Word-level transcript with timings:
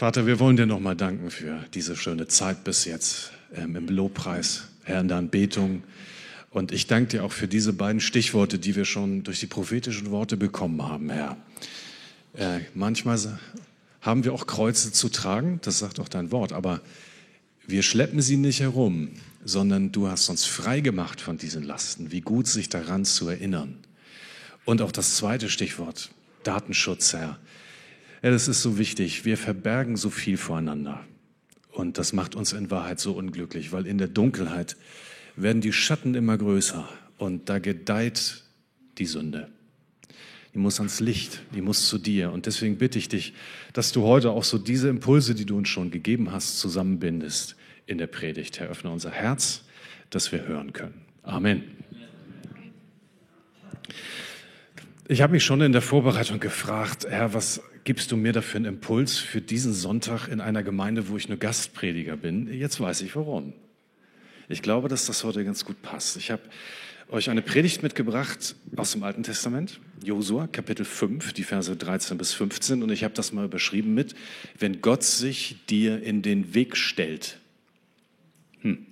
Vater, 0.00 0.24
wir 0.24 0.40
wollen 0.40 0.56
dir 0.56 0.64
nochmal 0.64 0.96
danken 0.96 1.30
für 1.30 1.62
diese 1.74 1.94
schöne 1.94 2.26
Zeit 2.26 2.64
bis 2.64 2.86
jetzt 2.86 3.32
ähm, 3.54 3.76
im 3.76 3.86
Lobpreis, 3.86 4.62
Herr, 4.84 5.02
in 5.02 5.08
der 5.08 5.18
Anbetung. 5.18 5.82
Und 6.48 6.72
ich 6.72 6.86
danke 6.86 7.10
dir 7.10 7.22
auch 7.22 7.32
für 7.32 7.46
diese 7.46 7.74
beiden 7.74 8.00
Stichworte, 8.00 8.58
die 8.58 8.74
wir 8.76 8.86
schon 8.86 9.24
durch 9.24 9.40
die 9.40 9.46
prophetischen 9.46 10.10
Worte 10.10 10.38
bekommen 10.38 10.82
haben, 10.88 11.10
Herr. 11.10 11.36
Äh, 12.32 12.60
manchmal 12.72 13.38
haben 14.00 14.24
wir 14.24 14.32
auch 14.32 14.46
Kreuze 14.46 14.90
zu 14.90 15.10
tragen, 15.10 15.60
das 15.64 15.80
sagt 15.80 16.00
auch 16.00 16.08
dein 16.08 16.32
Wort, 16.32 16.54
aber 16.54 16.80
wir 17.66 17.82
schleppen 17.82 18.22
sie 18.22 18.38
nicht 18.38 18.60
herum, 18.60 19.10
sondern 19.44 19.92
du 19.92 20.08
hast 20.08 20.30
uns 20.30 20.46
frei 20.46 20.80
gemacht 20.80 21.20
von 21.20 21.36
diesen 21.36 21.62
Lasten. 21.62 22.10
Wie 22.10 22.22
gut, 22.22 22.46
sich 22.46 22.70
daran 22.70 23.04
zu 23.04 23.28
erinnern. 23.28 23.76
Und 24.64 24.80
auch 24.80 24.92
das 24.92 25.16
zweite 25.16 25.50
Stichwort, 25.50 26.08
Datenschutz, 26.42 27.12
Herr. 27.12 27.38
Ja, 28.22 28.30
das 28.30 28.48
ist 28.48 28.62
so 28.62 28.76
wichtig. 28.78 29.24
Wir 29.24 29.38
verbergen 29.38 29.96
so 29.96 30.10
viel 30.10 30.36
voreinander. 30.36 31.04
Und 31.72 31.98
das 31.98 32.12
macht 32.12 32.34
uns 32.34 32.52
in 32.52 32.70
Wahrheit 32.70 33.00
so 33.00 33.12
unglücklich, 33.12 33.72
weil 33.72 33.86
in 33.86 33.98
der 33.98 34.08
Dunkelheit 34.08 34.76
werden 35.36 35.62
die 35.62 35.72
Schatten 35.72 36.14
immer 36.14 36.36
größer 36.36 36.88
und 37.16 37.48
da 37.48 37.58
gedeiht 37.58 38.42
die 38.98 39.06
Sünde. 39.06 39.48
Die 40.52 40.58
muss 40.58 40.78
ans 40.80 41.00
Licht, 41.00 41.42
die 41.54 41.62
muss 41.62 41.88
zu 41.88 41.96
dir. 41.96 42.32
Und 42.32 42.46
deswegen 42.46 42.76
bitte 42.76 42.98
ich 42.98 43.08
dich, 43.08 43.34
dass 43.72 43.92
du 43.92 44.02
heute 44.02 44.30
auch 44.30 44.44
so 44.44 44.58
diese 44.58 44.88
Impulse, 44.88 45.34
die 45.34 45.46
du 45.46 45.56
uns 45.56 45.68
schon 45.68 45.90
gegeben 45.90 46.32
hast, 46.32 46.58
zusammenbindest 46.58 47.56
in 47.86 47.98
der 47.98 48.08
Predigt. 48.08 48.58
Herr, 48.58 48.68
öffne 48.68 48.90
unser 48.90 49.12
Herz, 49.12 49.62
dass 50.10 50.32
wir 50.32 50.46
hören 50.46 50.72
können. 50.72 51.02
Amen. 51.22 51.62
Ich 55.10 55.22
habe 55.22 55.32
mich 55.32 55.42
schon 55.42 55.60
in 55.60 55.72
der 55.72 55.82
Vorbereitung 55.82 56.38
gefragt, 56.38 57.04
Herr, 57.10 57.34
was 57.34 57.60
gibst 57.82 58.12
du 58.12 58.16
mir 58.16 58.32
dafür 58.32 58.58
einen 58.58 58.76
Impuls 58.76 59.18
für 59.18 59.40
diesen 59.40 59.72
Sonntag 59.72 60.28
in 60.28 60.40
einer 60.40 60.62
Gemeinde, 60.62 61.08
wo 61.08 61.16
ich 61.16 61.28
nur 61.28 61.36
Gastprediger 61.36 62.16
bin? 62.16 62.46
Jetzt 62.46 62.78
weiß 62.78 63.00
ich 63.00 63.16
warum. 63.16 63.52
Ich 64.48 64.62
glaube, 64.62 64.86
dass 64.86 65.06
das 65.06 65.24
heute 65.24 65.44
ganz 65.44 65.64
gut 65.64 65.82
passt. 65.82 66.16
Ich 66.16 66.30
habe 66.30 66.42
euch 67.08 67.28
eine 67.28 67.42
Predigt 67.42 67.82
mitgebracht 67.82 68.54
aus 68.76 68.92
dem 68.92 69.02
Alten 69.02 69.24
Testament, 69.24 69.80
Josua, 70.04 70.46
Kapitel 70.46 70.84
5, 70.84 71.32
die 71.32 71.42
Verse 71.42 71.74
13 71.74 72.16
bis 72.16 72.32
15. 72.32 72.80
Und 72.80 72.90
ich 72.92 73.02
habe 73.02 73.12
das 73.12 73.32
mal 73.32 73.44
überschrieben 73.44 73.92
mit, 73.94 74.14
wenn 74.60 74.80
Gott 74.80 75.02
sich 75.02 75.56
dir 75.68 76.00
in 76.04 76.22
den 76.22 76.54
Weg 76.54 76.76
stellt. 76.76 77.40
Hm. 78.60 78.86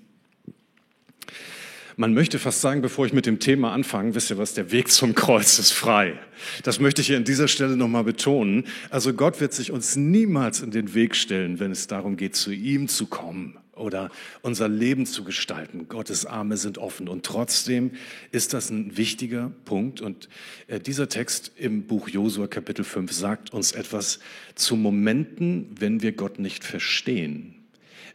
Man 2.00 2.14
möchte 2.14 2.38
fast 2.38 2.60
sagen, 2.60 2.80
bevor 2.80 3.06
ich 3.06 3.12
mit 3.12 3.26
dem 3.26 3.40
Thema 3.40 3.72
anfange, 3.72 4.14
wisst 4.14 4.30
ihr 4.30 4.38
was, 4.38 4.54
der 4.54 4.70
Weg 4.70 4.88
zum 4.88 5.16
Kreuz 5.16 5.58
ist 5.58 5.72
frei. 5.72 6.16
Das 6.62 6.78
möchte 6.78 7.00
ich 7.00 7.08
hier 7.08 7.16
an 7.16 7.24
dieser 7.24 7.48
Stelle 7.48 7.76
nochmal 7.76 8.04
betonen. 8.04 8.68
Also 8.90 9.12
Gott 9.12 9.40
wird 9.40 9.52
sich 9.52 9.72
uns 9.72 9.96
niemals 9.96 10.60
in 10.60 10.70
den 10.70 10.94
Weg 10.94 11.16
stellen, 11.16 11.58
wenn 11.58 11.72
es 11.72 11.88
darum 11.88 12.16
geht, 12.16 12.36
zu 12.36 12.52
ihm 12.52 12.86
zu 12.86 13.06
kommen 13.06 13.58
oder 13.74 14.12
unser 14.42 14.68
Leben 14.68 15.06
zu 15.06 15.24
gestalten. 15.24 15.88
Gottes 15.88 16.24
Arme 16.24 16.56
sind 16.56 16.78
offen. 16.78 17.08
Und 17.08 17.26
trotzdem 17.26 17.90
ist 18.30 18.54
das 18.54 18.70
ein 18.70 18.96
wichtiger 18.96 19.50
Punkt. 19.64 20.00
Und 20.00 20.28
äh, 20.68 20.78
dieser 20.78 21.08
Text 21.08 21.50
im 21.56 21.88
Buch 21.88 22.08
Josua 22.08 22.46
Kapitel 22.46 22.84
5 22.84 23.12
sagt 23.12 23.52
uns 23.52 23.72
etwas 23.72 24.20
zu 24.54 24.76
Momenten, 24.76 25.74
wenn 25.80 26.00
wir 26.00 26.12
Gott 26.12 26.38
nicht 26.38 26.62
verstehen 26.62 27.57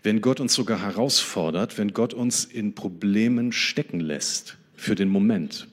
wenn 0.04 0.22
Gott 0.22 0.40
uns 0.40 0.54
sogar 0.54 0.82
herausfordert, 0.82 1.78
wenn 1.78 1.94
Gott 1.94 2.14
uns 2.14 2.46
in 2.46 2.76
Problemen 2.76 3.52
stecken 3.52 4.00
lässt 4.00 4.58
für 4.76 4.96
den 4.96 5.10
Moment 5.10 5.68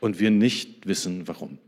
und 0.00 0.20
wir 0.20 0.30
nicht 0.30 0.86
wissen, 0.86 1.26
warum. 1.26 1.58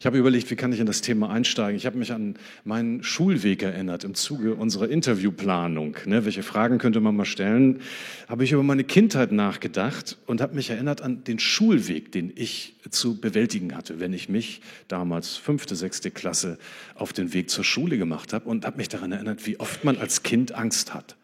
Ich 0.00 0.06
habe 0.06 0.16
überlegt, 0.16 0.50
wie 0.50 0.56
kann 0.56 0.72
ich 0.72 0.80
in 0.80 0.86
das 0.86 1.02
Thema 1.02 1.28
einsteigen. 1.28 1.76
Ich 1.76 1.84
habe 1.84 1.98
mich 1.98 2.10
an 2.10 2.36
meinen 2.64 3.02
Schulweg 3.02 3.62
erinnert 3.62 4.02
im 4.02 4.14
Zuge 4.14 4.54
unserer 4.54 4.88
Interviewplanung. 4.88 5.94
Ne, 6.06 6.24
welche 6.24 6.42
Fragen 6.42 6.78
könnte 6.78 7.00
man 7.00 7.14
mal 7.14 7.26
stellen? 7.26 7.82
Habe 8.26 8.44
ich 8.44 8.52
über 8.52 8.62
meine 8.62 8.84
Kindheit 8.84 9.30
nachgedacht 9.30 10.16
und 10.26 10.40
habe 10.40 10.54
mich 10.54 10.70
erinnert 10.70 11.02
an 11.02 11.22
den 11.24 11.38
Schulweg, 11.38 12.12
den 12.12 12.32
ich 12.34 12.76
zu 12.88 13.20
bewältigen 13.20 13.76
hatte, 13.76 14.00
wenn 14.00 14.14
ich 14.14 14.30
mich 14.30 14.62
damals 14.88 15.36
fünfte, 15.36 15.76
sechste 15.76 16.10
Klasse 16.10 16.56
auf 16.94 17.12
den 17.12 17.34
Weg 17.34 17.50
zur 17.50 17.64
Schule 17.64 17.98
gemacht 17.98 18.32
habe 18.32 18.48
und 18.48 18.64
habe 18.64 18.78
mich 18.78 18.88
daran 18.88 19.12
erinnert, 19.12 19.46
wie 19.46 19.60
oft 19.60 19.84
man 19.84 19.98
als 19.98 20.22
Kind 20.22 20.54
Angst 20.54 20.94
hat. 20.94 21.16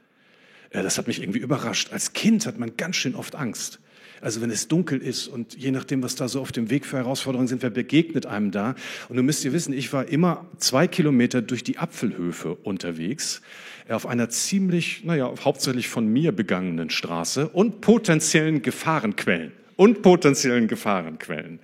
Das 0.71 0.99
hat 0.99 1.07
mich 1.07 1.23
irgendwie 1.23 1.39
überrascht. 1.39 1.93
Als 1.93 2.13
Kind 2.13 2.47
hat 2.47 2.59
man 2.59 2.77
ganz 2.77 2.97
schön 2.97 3.15
oft 3.15 3.35
Angst. 3.35 3.81
Also 4.21 4.41
wenn 4.41 4.51
es 4.51 4.69
dunkel 4.69 5.01
ist 5.01 5.29
und 5.29 5.57
je 5.57 5.71
nachdem, 5.71 6.03
was 6.03 6.15
da 6.15 6.29
so 6.29 6.41
auf 6.41 6.53
dem 6.53 6.71
Weg 6.71 6.87
für 6.87 6.97
Herausforderungen 6.97 7.49
sind, 7.49 7.63
wer 7.63 7.71
begegnet 7.71 8.27
einem 8.27 8.51
da. 8.51 8.75
Und 9.09 9.17
du 9.17 9.23
müsst 9.23 9.45
ihr 9.45 9.53
wissen, 9.53 9.73
ich 9.73 9.93
war 9.93 10.09
immer 10.09 10.47
zwei 10.59 10.87
Kilometer 10.87 11.43
durch 11.43 11.63
die 11.63 11.79
Apfelhöfe 11.79 12.55
unterwegs, 12.55 13.43
auf 13.89 14.07
einer 14.07 14.29
ziemlich, 14.31 15.05
naja, 15.05 15.33
hauptsächlich 15.45 15.89
von 15.89 16.09
mir 16.09 16.33
begangenen 16.33 16.91
Straße 16.91 17.49
und 17.49 17.81
potenziellen 17.81 18.63
Gefahrenquellen. 18.63 19.53
Und 19.77 20.01
potenziellen 20.03 20.69
Gefahrenquellen. 20.69 21.61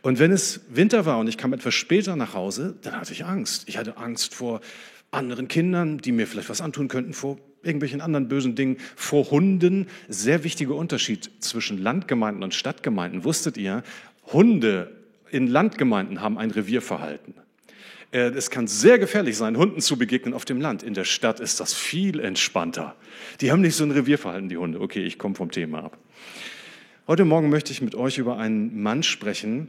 Und 0.00 0.20
wenn 0.20 0.30
es 0.30 0.60
Winter 0.70 1.04
war 1.04 1.18
und 1.18 1.28
ich 1.28 1.36
kam 1.36 1.52
etwas 1.52 1.74
später 1.74 2.14
nach 2.14 2.32
Hause, 2.32 2.76
dann 2.82 2.94
hatte 2.94 3.12
ich 3.12 3.24
Angst. 3.24 3.64
Ich 3.68 3.76
hatte 3.76 3.96
Angst 3.96 4.34
vor 4.34 4.60
anderen 5.10 5.48
Kindern, 5.48 5.98
die 5.98 6.12
mir 6.12 6.26
vielleicht 6.28 6.48
was 6.48 6.60
antun 6.60 6.86
könnten, 6.86 7.12
vor 7.12 7.38
irgendwelchen 7.62 8.00
anderen 8.00 8.28
bösen 8.28 8.54
Dingen, 8.54 8.78
vor 8.96 9.30
Hunden. 9.30 9.86
Sehr 10.08 10.44
wichtiger 10.44 10.74
Unterschied 10.74 11.30
zwischen 11.40 11.82
Landgemeinden 11.82 12.42
und 12.42 12.54
Stadtgemeinden. 12.54 13.24
Wusstet 13.24 13.56
ihr, 13.56 13.82
Hunde 14.32 14.92
in 15.30 15.46
Landgemeinden 15.46 16.20
haben 16.20 16.38
ein 16.38 16.50
Revierverhalten. 16.50 17.34
Äh, 18.12 18.30
es 18.30 18.50
kann 18.50 18.66
sehr 18.66 18.98
gefährlich 18.98 19.36
sein, 19.36 19.56
Hunden 19.56 19.80
zu 19.80 19.98
begegnen 19.98 20.34
auf 20.34 20.44
dem 20.44 20.60
Land. 20.60 20.82
In 20.82 20.94
der 20.94 21.04
Stadt 21.04 21.40
ist 21.40 21.60
das 21.60 21.74
viel 21.74 22.20
entspannter. 22.20 22.94
Die 23.40 23.52
haben 23.52 23.60
nicht 23.60 23.74
so 23.74 23.84
ein 23.84 23.90
Revierverhalten, 23.90 24.48
die 24.48 24.56
Hunde. 24.56 24.80
Okay, 24.80 25.04
ich 25.04 25.18
komme 25.18 25.34
vom 25.34 25.50
Thema 25.50 25.84
ab. 25.84 25.98
Heute 27.06 27.24
Morgen 27.24 27.48
möchte 27.48 27.72
ich 27.72 27.80
mit 27.80 27.94
euch 27.94 28.18
über 28.18 28.38
einen 28.38 28.82
Mann 28.82 29.02
sprechen, 29.02 29.68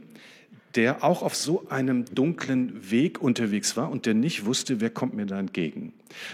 der 0.74 1.02
auch 1.04 1.22
auf 1.22 1.34
so 1.34 1.68
einem 1.68 2.04
dunklen 2.06 2.90
Weg 2.90 3.20
unterwegs 3.20 3.76
war 3.76 3.90
und 3.90 4.06
der 4.06 4.14
nicht 4.14 4.46
wusste, 4.46 4.80
wer 4.80 4.90
kommt 4.90 5.14
mir 5.14 5.26
da 5.26 5.38
entgegen. 5.38 5.92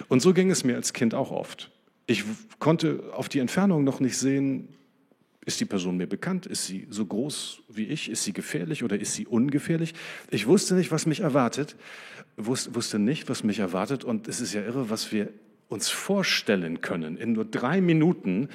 Und 0.09 0.21
so 0.21 0.33
ging 0.33 0.51
es 0.51 0.65
mir 0.65 0.77
als 0.77 0.93
Kind 0.93 1.15
auch 1.15 1.31
oft. 1.31 1.71
Ich 2.07 2.25
konnte 2.59 3.03
auf 3.13 3.29
die 3.29 3.39
Entfernung 3.39 3.85
noch 3.85 4.01
nicht 4.01 4.17
sehen, 4.17 4.69
ist 5.47 5.61
die 5.61 5.65
Person 5.65 5.97
mir 5.97 6.09
bekannt? 6.09 6.45
Ist 6.47 6.67
sie 6.67 6.89
so 6.91 7.07
groß 7.07 7.63
wie 7.69 7.85
ich? 7.85 8.11
Ist 8.11 8.25
sie 8.25 8.33
gefährlich 8.33 8.83
oder 8.83 8.99
ist 8.99 9.15
sie 9.15 9.27
ungefährlich? 9.27 9.95
Ich 10.29 10.49
wusste 10.49 10.75
nicht, 10.75 10.91
was 10.91 11.07
mich 11.07 11.21
erwartet, 11.21 11.77
wusste 12.37 12.99
nicht, 12.99 13.29
was 13.29 13.45
mich 13.45 13.61
erwartet. 13.61 14.03
Und 14.03 14.27
es 14.27 14.41
ist 14.41 14.55
ja 14.55 14.63
irre, 14.63 14.91
was 14.91 15.13
wir 15.13 15.29
uns 15.69 15.88
vorstellen 15.88 16.81
können. 16.81 17.16
In 17.16 17.32
nur 17.32 17.44
drei 17.44 17.81
Minuten 17.81 18.49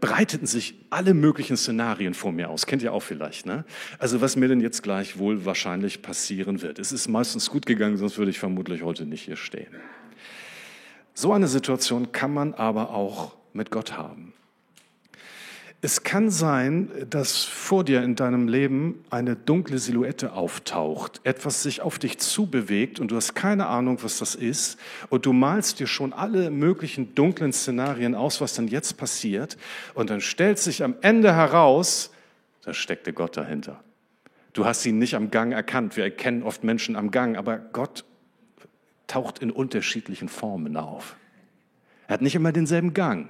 breiteten 0.00 0.46
sich 0.46 0.74
alle 0.90 1.14
möglichen 1.14 1.56
Szenarien 1.56 2.14
vor 2.14 2.32
mir 2.32 2.48
aus. 2.48 2.66
Kennt 2.66 2.82
ihr 2.82 2.92
auch 2.92 3.02
vielleicht, 3.02 3.44
ne? 3.44 3.64
Also 3.98 4.20
was 4.20 4.36
mir 4.36 4.48
denn 4.48 4.60
jetzt 4.60 4.82
gleich 4.82 5.18
wohl 5.18 5.44
wahrscheinlich 5.44 6.02
passieren 6.02 6.62
wird. 6.62 6.78
Es 6.78 6.92
ist 6.92 7.08
meistens 7.08 7.50
gut 7.50 7.66
gegangen, 7.66 7.96
sonst 7.96 8.18
würde 8.18 8.30
ich 8.30 8.38
vermutlich 8.38 8.82
heute 8.82 9.04
nicht 9.04 9.22
hier 9.22 9.36
stehen. 9.36 9.74
So 11.12 11.32
eine 11.32 11.48
Situation 11.48 12.12
kann 12.12 12.32
man 12.32 12.54
aber 12.54 12.90
auch 12.90 13.36
mit 13.52 13.70
Gott 13.70 13.96
haben. 13.96 14.32
Es 15.84 16.02
kann 16.02 16.30
sein, 16.30 16.88
dass 17.10 17.44
vor 17.44 17.84
dir 17.84 18.02
in 18.02 18.16
deinem 18.16 18.48
Leben 18.48 19.04
eine 19.10 19.36
dunkle 19.36 19.76
Silhouette 19.76 20.32
auftaucht, 20.32 21.20
etwas 21.24 21.62
sich 21.62 21.82
auf 21.82 21.98
dich 21.98 22.16
zubewegt 22.16 23.00
und 23.00 23.10
du 23.10 23.16
hast 23.16 23.34
keine 23.34 23.66
Ahnung, 23.66 23.98
was 24.00 24.16
das 24.16 24.34
ist 24.34 24.78
und 25.10 25.26
du 25.26 25.34
malst 25.34 25.80
dir 25.80 25.86
schon 25.86 26.14
alle 26.14 26.50
möglichen 26.50 27.14
dunklen 27.14 27.52
Szenarien 27.52 28.14
aus, 28.14 28.40
was 28.40 28.54
dann 28.54 28.66
jetzt 28.66 28.96
passiert 28.96 29.58
und 29.92 30.08
dann 30.08 30.22
stellt 30.22 30.58
sich 30.58 30.82
am 30.82 30.94
Ende 31.02 31.34
heraus, 31.34 32.10
da 32.62 32.72
steckte 32.72 33.12
Gott 33.12 33.36
dahinter. 33.36 33.84
Du 34.54 34.64
hast 34.64 34.86
ihn 34.86 34.98
nicht 34.98 35.14
am 35.14 35.30
Gang 35.30 35.52
erkannt. 35.52 35.98
Wir 35.98 36.04
erkennen 36.04 36.44
oft 36.44 36.64
Menschen 36.64 36.96
am 36.96 37.10
Gang, 37.10 37.36
aber 37.36 37.58
Gott 37.58 38.06
taucht 39.06 39.40
in 39.40 39.50
unterschiedlichen 39.50 40.30
Formen 40.30 40.78
auf. 40.78 41.14
Er 42.06 42.14
hat 42.14 42.22
nicht 42.22 42.36
immer 42.36 42.52
denselben 42.52 42.94
Gang. 42.94 43.28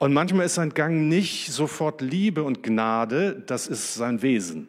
Und 0.00 0.14
manchmal 0.14 0.46
ist 0.46 0.54
sein 0.54 0.72
Gang 0.72 1.08
nicht 1.08 1.52
sofort 1.52 2.00
Liebe 2.00 2.42
und 2.42 2.62
Gnade, 2.62 3.42
das 3.46 3.66
ist 3.66 3.94
sein 3.94 4.22
Wesen. 4.22 4.68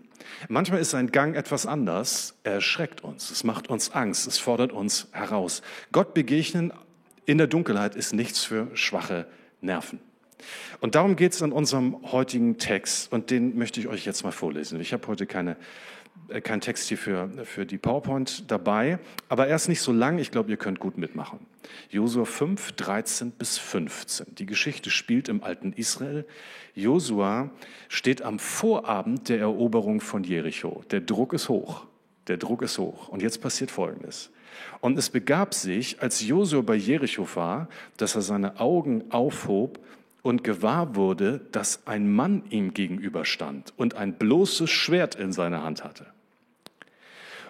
Manchmal 0.50 0.81
ist 0.81 0.92
sein 0.92 1.10
Gang 1.10 1.38
etwas 1.38 1.66
anders. 1.66 2.36
Er 2.44 2.56
erschreckt 2.56 3.01
uns, 3.01 3.31
es 3.31 3.45
macht 3.45 3.69
uns 3.69 3.92
Angst, 3.94 4.28
es 4.28 4.38
fordert 4.39 4.74
uns 4.74 5.07
heraus. 5.13 5.62
Gott 5.94 6.13
begegnen 6.13 6.74
in 7.25 7.38
der 7.38 7.48
Dunkelheit 7.48 7.95
ist 7.95 8.13
nichts 8.13 8.44
für 8.44 8.68
schwache 8.74 9.25
Nerven. 9.62 10.01
Und 10.81 10.95
darum 10.95 11.16
geht 11.16 11.31
es 11.31 11.39
in 11.39 11.54
unserem 11.54 12.12
heutigen 12.12 12.57
Text 12.57 13.10
und 13.13 13.30
den 13.30 13.57
möchte 13.57 13.80
ich 13.80 13.88
euch 13.88 14.06
jetzt 14.06 14.25
mal 14.25 14.33
vorlesen. 14.33 14.81
Ich 14.81 14.92
habe 14.92 15.07
heute 15.07 15.28
keine 15.28 15.56
kein 16.43 16.61
Text 16.61 16.87
hier 16.87 16.97
für, 16.97 17.29
für 17.43 17.65
die 17.65 17.77
PowerPoint 17.77 18.49
dabei, 18.49 18.99
aber 19.27 19.47
er 19.47 19.55
ist 19.55 19.67
nicht 19.67 19.81
so 19.81 19.91
lang, 19.91 20.17
ich 20.17 20.31
glaube, 20.31 20.49
ihr 20.49 20.57
könnt 20.57 20.79
gut 20.79 20.97
mitmachen. 20.97 21.45
Josua 21.89 22.25
5, 22.25 22.73
13 22.73 23.31
bis 23.31 23.57
15. 23.57 24.35
Die 24.35 24.45
Geschichte 24.45 24.89
spielt 24.89 25.29
im 25.29 25.43
alten 25.43 25.73
Israel. 25.73 26.25
Josua 26.73 27.51
steht 27.89 28.21
am 28.21 28.39
Vorabend 28.39 29.29
der 29.29 29.39
Eroberung 29.39 29.99
von 30.01 30.23
Jericho. 30.23 30.83
Der 30.91 31.01
Druck 31.01 31.33
ist 31.33 31.49
hoch. 31.49 31.85
Der 32.27 32.37
Druck 32.37 32.61
ist 32.61 32.77
hoch. 32.77 33.09
Und 33.09 33.21
jetzt 33.21 33.41
passiert 33.41 33.71
Folgendes. 33.71 34.31
Und 34.79 34.97
es 34.97 35.09
begab 35.09 35.53
sich, 35.53 36.01
als 36.01 36.25
Josua 36.25 36.61
bei 36.61 36.75
Jericho 36.75 37.27
war, 37.35 37.67
dass 37.97 38.15
er 38.15 38.21
seine 38.21 38.59
Augen 38.59 39.03
aufhob 39.11 39.79
und 40.21 40.44
gewahr 40.44 40.95
wurde, 40.95 41.41
dass 41.51 41.88
ein 41.88 42.12
Mann 42.12 42.44
ihm 42.50 42.73
gegenüberstand 42.73 43.73
und 43.77 43.95
ein 43.95 44.13
bloßes 44.18 44.69
Schwert 44.69 45.15
in 45.15 45.31
seiner 45.31 45.63
Hand 45.63 45.83
hatte. 45.83 46.06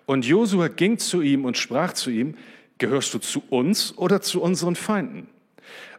Und 0.05 0.25
Josua 0.25 0.67
ging 0.67 0.97
zu 0.97 1.21
ihm 1.21 1.45
und 1.45 1.57
sprach 1.57 1.93
zu 1.93 2.09
ihm, 2.09 2.35
gehörst 2.77 3.13
du 3.13 3.19
zu 3.19 3.43
uns 3.49 3.97
oder 3.97 4.21
zu 4.21 4.41
unseren 4.41 4.75
Feinden? 4.75 5.27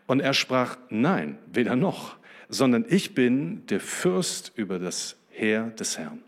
Und 0.07 0.21
er 0.21 0.35
sprach, 0.35 0.77
nein, 0.91 1.39
weder 1.53 1.77
noch, 1.77 2.17
sondern 2.49 2.85
ich 2.89 3.15
bin 3.15 3.65
der 3.67 3.81
Fürst 3.81 4.53
über 4.57 4.79
das 4.79 5.17
Heer 5.31 5.71
des 5.71 5.99
Herrn. 5.99 6.23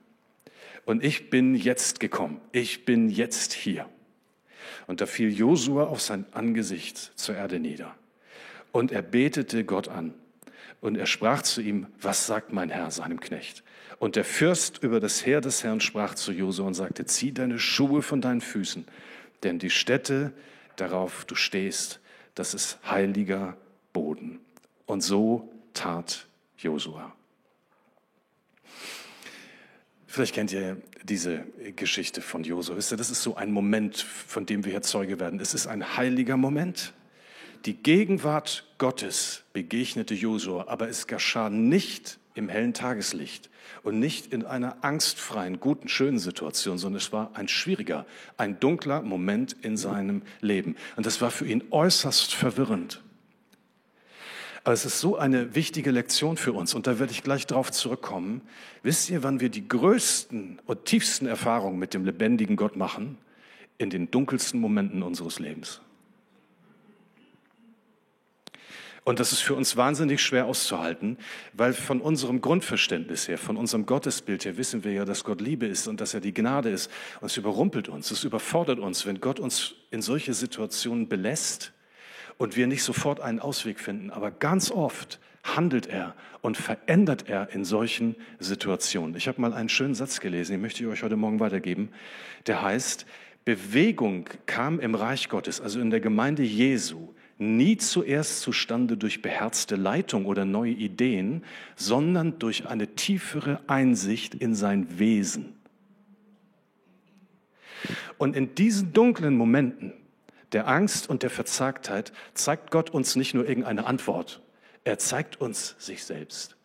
Und 0.84 1.02
ich 1.02 1.30
bin 1.30 1.54
jetzt 1.54 2.00
gekommen, 2.00 2.40
ich 2.52 2.84
bin 2.84 3.08
jetzt 3.08 3.52
hier. 3.52 3.88
Und 4.86 5.00
da 5.00 5.06
fiel 5.06 5.32
Josua 5.32 5.84
auf 5.84 6.00
sein 6.00 6.26
Angesicht 6.32 7.12
zur 7.16 7.36
Erde 7.36 7.58
nieder. 7.58 7.94
Und 8.72 8.92
er 8.92 9.02
betete 9.02 9.64
Gott 9.64 9.88
an. 9.88 10.14
Und 10.84 10.96
er 10.96 11.06
sprach 11.06 11.40
zu 11.40 11.62
ihm, 11.62 11.86
was 11.98 12.26
sagt 12.26 12.52
mein 12.52 12.68
Herr 12.68 12.90
seinem 12.90 13.18
Knecht? 13.18 13.64
Und 13.98 14.16
der 14.16 14.24
Fürst 14.24 14.82
über 14.82 15.00
das 15.00 15.24
Heer 15.24 15.40
des 15.40 15.64
Herrn 15.64 15.80
sprach 15.80 16.14
zu 16.14 16.30
Josua 16.30 16.66
und 16.66 16.74
sagte, 16.74 17.06
zieh 17.06 17.32
deine 17.32 17.58
Schuhe 17.58 18.02
von 18.02 18.20
deinen 18.20 18.42
Füßen, 18.42 18.84
denn 19.44 19.58
die 19.58 19.70
Stätte, 19.70 20.34
darauf 20.76 21.24
du 21.24 21.36
stehst, 21.36 22.00
das 22.34 22.52
ist 22.52 22.78
heiliger 22.86 23.56
Boden. 23.94 24.40
Und 24.84 25.00
so 25.00 25.50
tat 25.72 26.26
Josua. 26.58 27.14
Vielleicht 30.06 30.34
kennt 30.34 30.52
ihr 30.52 30.76
diese 31.02 31.46
Geschichte 31.76 32.20
von 32.20 32.44
Josua. 32.44 32.76
Wisst 32.76 32.92
ihr, 32.92 32.98
das 32.98 33.08
ist 33.08 33.22
so 33.22 33.36
ein 33.36 33.52
Moment, 33.52 33.96
von 33.96 34.44
dem 34.44 34.66
wir 34.66 34.72
hier 34.72 34.82
Zeuge 34.82 35.18
werden. 35.18 35.40
Es 35.40 35.54
ist 35.54 35.66
ein 35.66 35.96
heiliger 35.96 36.36
Moment. 36.36 36.92
Die 37.64 37.74
Gegenwart 37.74 38.66
Gottes 38.76 39.42
begegnete 39.54 40.14
Josua, 40.14 40.66
aber 40.68 40.90
es 40.90 41.06
geschah 41.06 41.48
nicht 41.48 42.18
im 42.34 42.50
hellen 42.50 42.74
Tageslicht 42.74 43.48
und 43.82 43.98
nicht 43.98 44.34
in 44.34 44.44
einer 44.44 44.84
angstfreien, 44.84 45.60
guten, 45.60 45.88
schönen 45.88 46.18
Situation, 46.18 46.76
sondern 46.76 47.00
es 47.00 47.10
war 47.12 47.30
ein 47.34 47.48
schwieriger, 47.48 48.04
ein 48.36 48.60
dunkler 48.60 49.00
Moment 49.00 49.56
in 49.62 49.78
seinem 49.78 50.22
Leben. 50.42 50.76
Und 50.96 51.06
das 51.06 51.22
war 51.22 51.30
für 51.30 51.46
ihn 51.46 51.64
äußerst 51.70 52.34
verwirrend. 52.34 53.00
Aber 54.62 54.74
es 54.74 54.84
ist 54.84 55.00
so 55.00 55.16
eine 55.16 55.54
wichtige 55.54 55.90
Lektion 55.90 56.36
für 56.36 56.52
uns 56.52 56.74
und 56.74 56.86
da 56.86 56.98
werde 56.98 57.12
ich 57.12 57.22
gleich 57.22 57.46
darauf 57.46 57.70
zurückkommen. 57.70 58.42
Wisst 58.82 59.08
ihr, 59.08 59.22
wann 59.22 59.40
wir 59.40 59.48
die 59.48 59.68
größten 59.68 60.60
und 60.66 60.84
tiefsten 60.84 61.26
Erfahrungen 61.26 61.78
mit 61.78 61.94
dem 61.94 62.04
lebendigen 62.04 62.56
Gott 62.56 62.76
machen? 62.76 63.16
In 63.78 63.88
den 63.88 64.10
dunkelsten 64.10 64.60
Momenten 64.60 65.02
unseres 65.02 65.38
Lebens. 65.38 65.80
Und 69.04 69.20
das 69.20 69.32
ist 69.32 69.40
für 69.40 69.54
uns 69.54 69.76
wahnsinnig 69.76 70.22
schwer 70.22 70.46
auszuhalten, 70.46 71.18
weil 71.52 71.74
von 71.74 72.00
unserem 72.00 72.40
Grundverständnis 72.40 73.28
her, 73.28 73.36
von 73.36 73.58
unserem 73.58 73.84
Gottesbild 73.84 74.46
her 74.46 74.56
wissen 74.56 74.82
wir 74.82 74.92
ja, 74.92 75.04
dass 75.04 75.24
Gott 75.24 75.42
Liebe 75.42 75.66
ist 75.66 75.86
und 75.86 76.00
dass 76.00 76.14
er 76.14 76.20
die 76.20 76.32
Gnade 76.32 76.70
ist. 76.70 76.90
Und 77.20 77.26
es 77.26 77.36
überrumpelt 77.36 77.90
uns, 77.90 78.10
es 78.10 78.24
überfordert 78.24 78.78
uns, 78.78 79.04
wenn 79.04 79.20
Gott 79.20 79.40
uns 79.40 79.74
in 79.90 80.00
solche 80.00 80.32
Situationen 80.32 81.06
belässt 81.06 81.72
und 82.38 82.56
wir 82.56 82.66
nicht 82.66 82.82
sofort 82.82 83.20
einen 83.20 83.40
Ausweg 83.40 83.78
finden. 83.78 84.10
Aber 84.10 84.30
ganz 84.30 84.70
oft 84.70 85.20
handelt 85.42 85.86
er 85.86 86.14
und 86.40 86.56
verändert 86.56 87.28
er 87.28 87.50
in 87.50 87.66
solchen 87.66 88.16
Situationen. 88.38 89.14
Ich 89.16 89.28
habe 89.28 89.38
mal 89.38 89.52
einen 89.52 89.68
schönen 89.68 89.94
Satz 89.94 90.20
gelesen, 90.20 90.52
den 90.52 90.62
möchte 90.62 90.82
ich 90.82 90.88
euch 90.88 91.02
heute 91.02 91.16
Morgen 91.16 91.40
weitergeben. 91.40 91.90
Der 92.46 92.62
heißt, 92.62 93.04
Bewegung 93.44 94.30
kam 94.46 94.80
im 94.80 94.94
Reich 94.94 95.28
Gottes, 95.28 95.60
also 95.60 95.78
in 95.78 95.90
der 95.90 96.00
Gemeinde 96.00 96.42
Jesu, 96.42 97.14
nie 97.38 97.76
zuerst 97.76 98.40
zustande 98.40 98.96
durch 98.96 99.22
beherzte 99.22 99.76
Leitung 99.76 100.26
oder 100.26 100.44
neue 100.44 100.72
Ideen, 100.72 101.44
sondern 101.76 102.38
durch 102.38 102.66
eine 102.66 102.94
tiefere 102.94 103.60
Einsicht 103.66 104.34
in 104.34 104.54
sein 104.54 104.98
Wesen. 104.98 105.54
Und 108.18 108.36
in 108.36 108.54
diesen 108.54 108.92
dunklen 108.92 109.36
Momenten 109.36 109.92
der 110.52 110.68
Angst 110.68 111.08
und 111.08 111.22
der 111.22 111.30
Verzagtheit 111.30 112.12
zeigt 112.32 112.70
Gott 112.70 112.90
uns 112.90 113.16
nicht 113.16 113.34
nur 113.34 113.46
irgendeine 113.46 113.86
Antwort, 113.86 114.40
er 114.84 114.98
zeigt 114.98 115.40
uns 115.40 115.74
sich 115.78 116.04
selbst. 116.04 116.56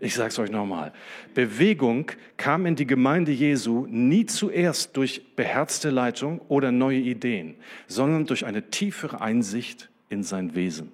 Ich 0.00 0.14
sage 0.14 0.30
es 0.30 0.38
euch 0.38 0.50
nochmal. 0.50 0.92
Bewegung 1.34 2.10
kam 2.38 2.64
in 2.64 2.74
die 2.74 2.86
Gemeinde 2.86 3.32
Jesu 3.32 3.86
nie 3.88 4.24
zuerst 4.24 4.96
durch 4.96 5.36
beherzte 5.36 5.90
Leitung 5.90 6.40
oder 6.48 6.72
neue 6.72 6.98
Ideen, 6.98 7.56
sondern 7.86 8.24
durch 8.24 8.46
eine 8.46 8.70
tiefere 8.70 9.20
Einsicht 9.20 9.90
in 10.08 10.22
sein 10.22 10.54
Wesen. 10.54 10.90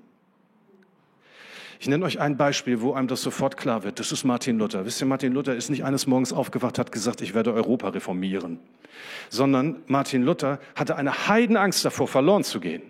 Ich 1.79 1.88
nenne 1.88 2.05
euch 2.05 2.19
ein 2.20 2.37
Beispiel, 2.37 2.81
wo 2.81 2.94
einem 2.94 3.06
das 3.06 3.23
sofort 3.23 3.56
klar 3.56 3.85
wird. 3.85 4.00
Das 4.00 4.11
ist 4.11 4.25
Martin 4.25 4.58
Luther. 4.58 4.85
Wisst 4.85 5.00
ihr, 5.00 5.06
Martin 5.06 5.32
Luther 5.32 5.55
ist 5.55 5.70
nicht 5.70 5.85
eines 5.85 6.06
Morgens 6.06 6.32
aufgewacht, 6.32 6.79
hat 6.79 6.91
gesagt, 6.91 7.20
ich 7.20 7.35
werde 7.35 7.52
Europa 7.52 7.91
reformieren, 7.91 8.59
sondern 9.29 9.76
Martin 9.87 10.23
Luther 10.23 10.59
hatte 10.75 10.97
eine 10.97 11.29
Heidenangst 11.29 11.85
davor, 11.85 12.09
verloren 12.09 12.43
zu 12.43 12.59
gehen. 12.59 12.82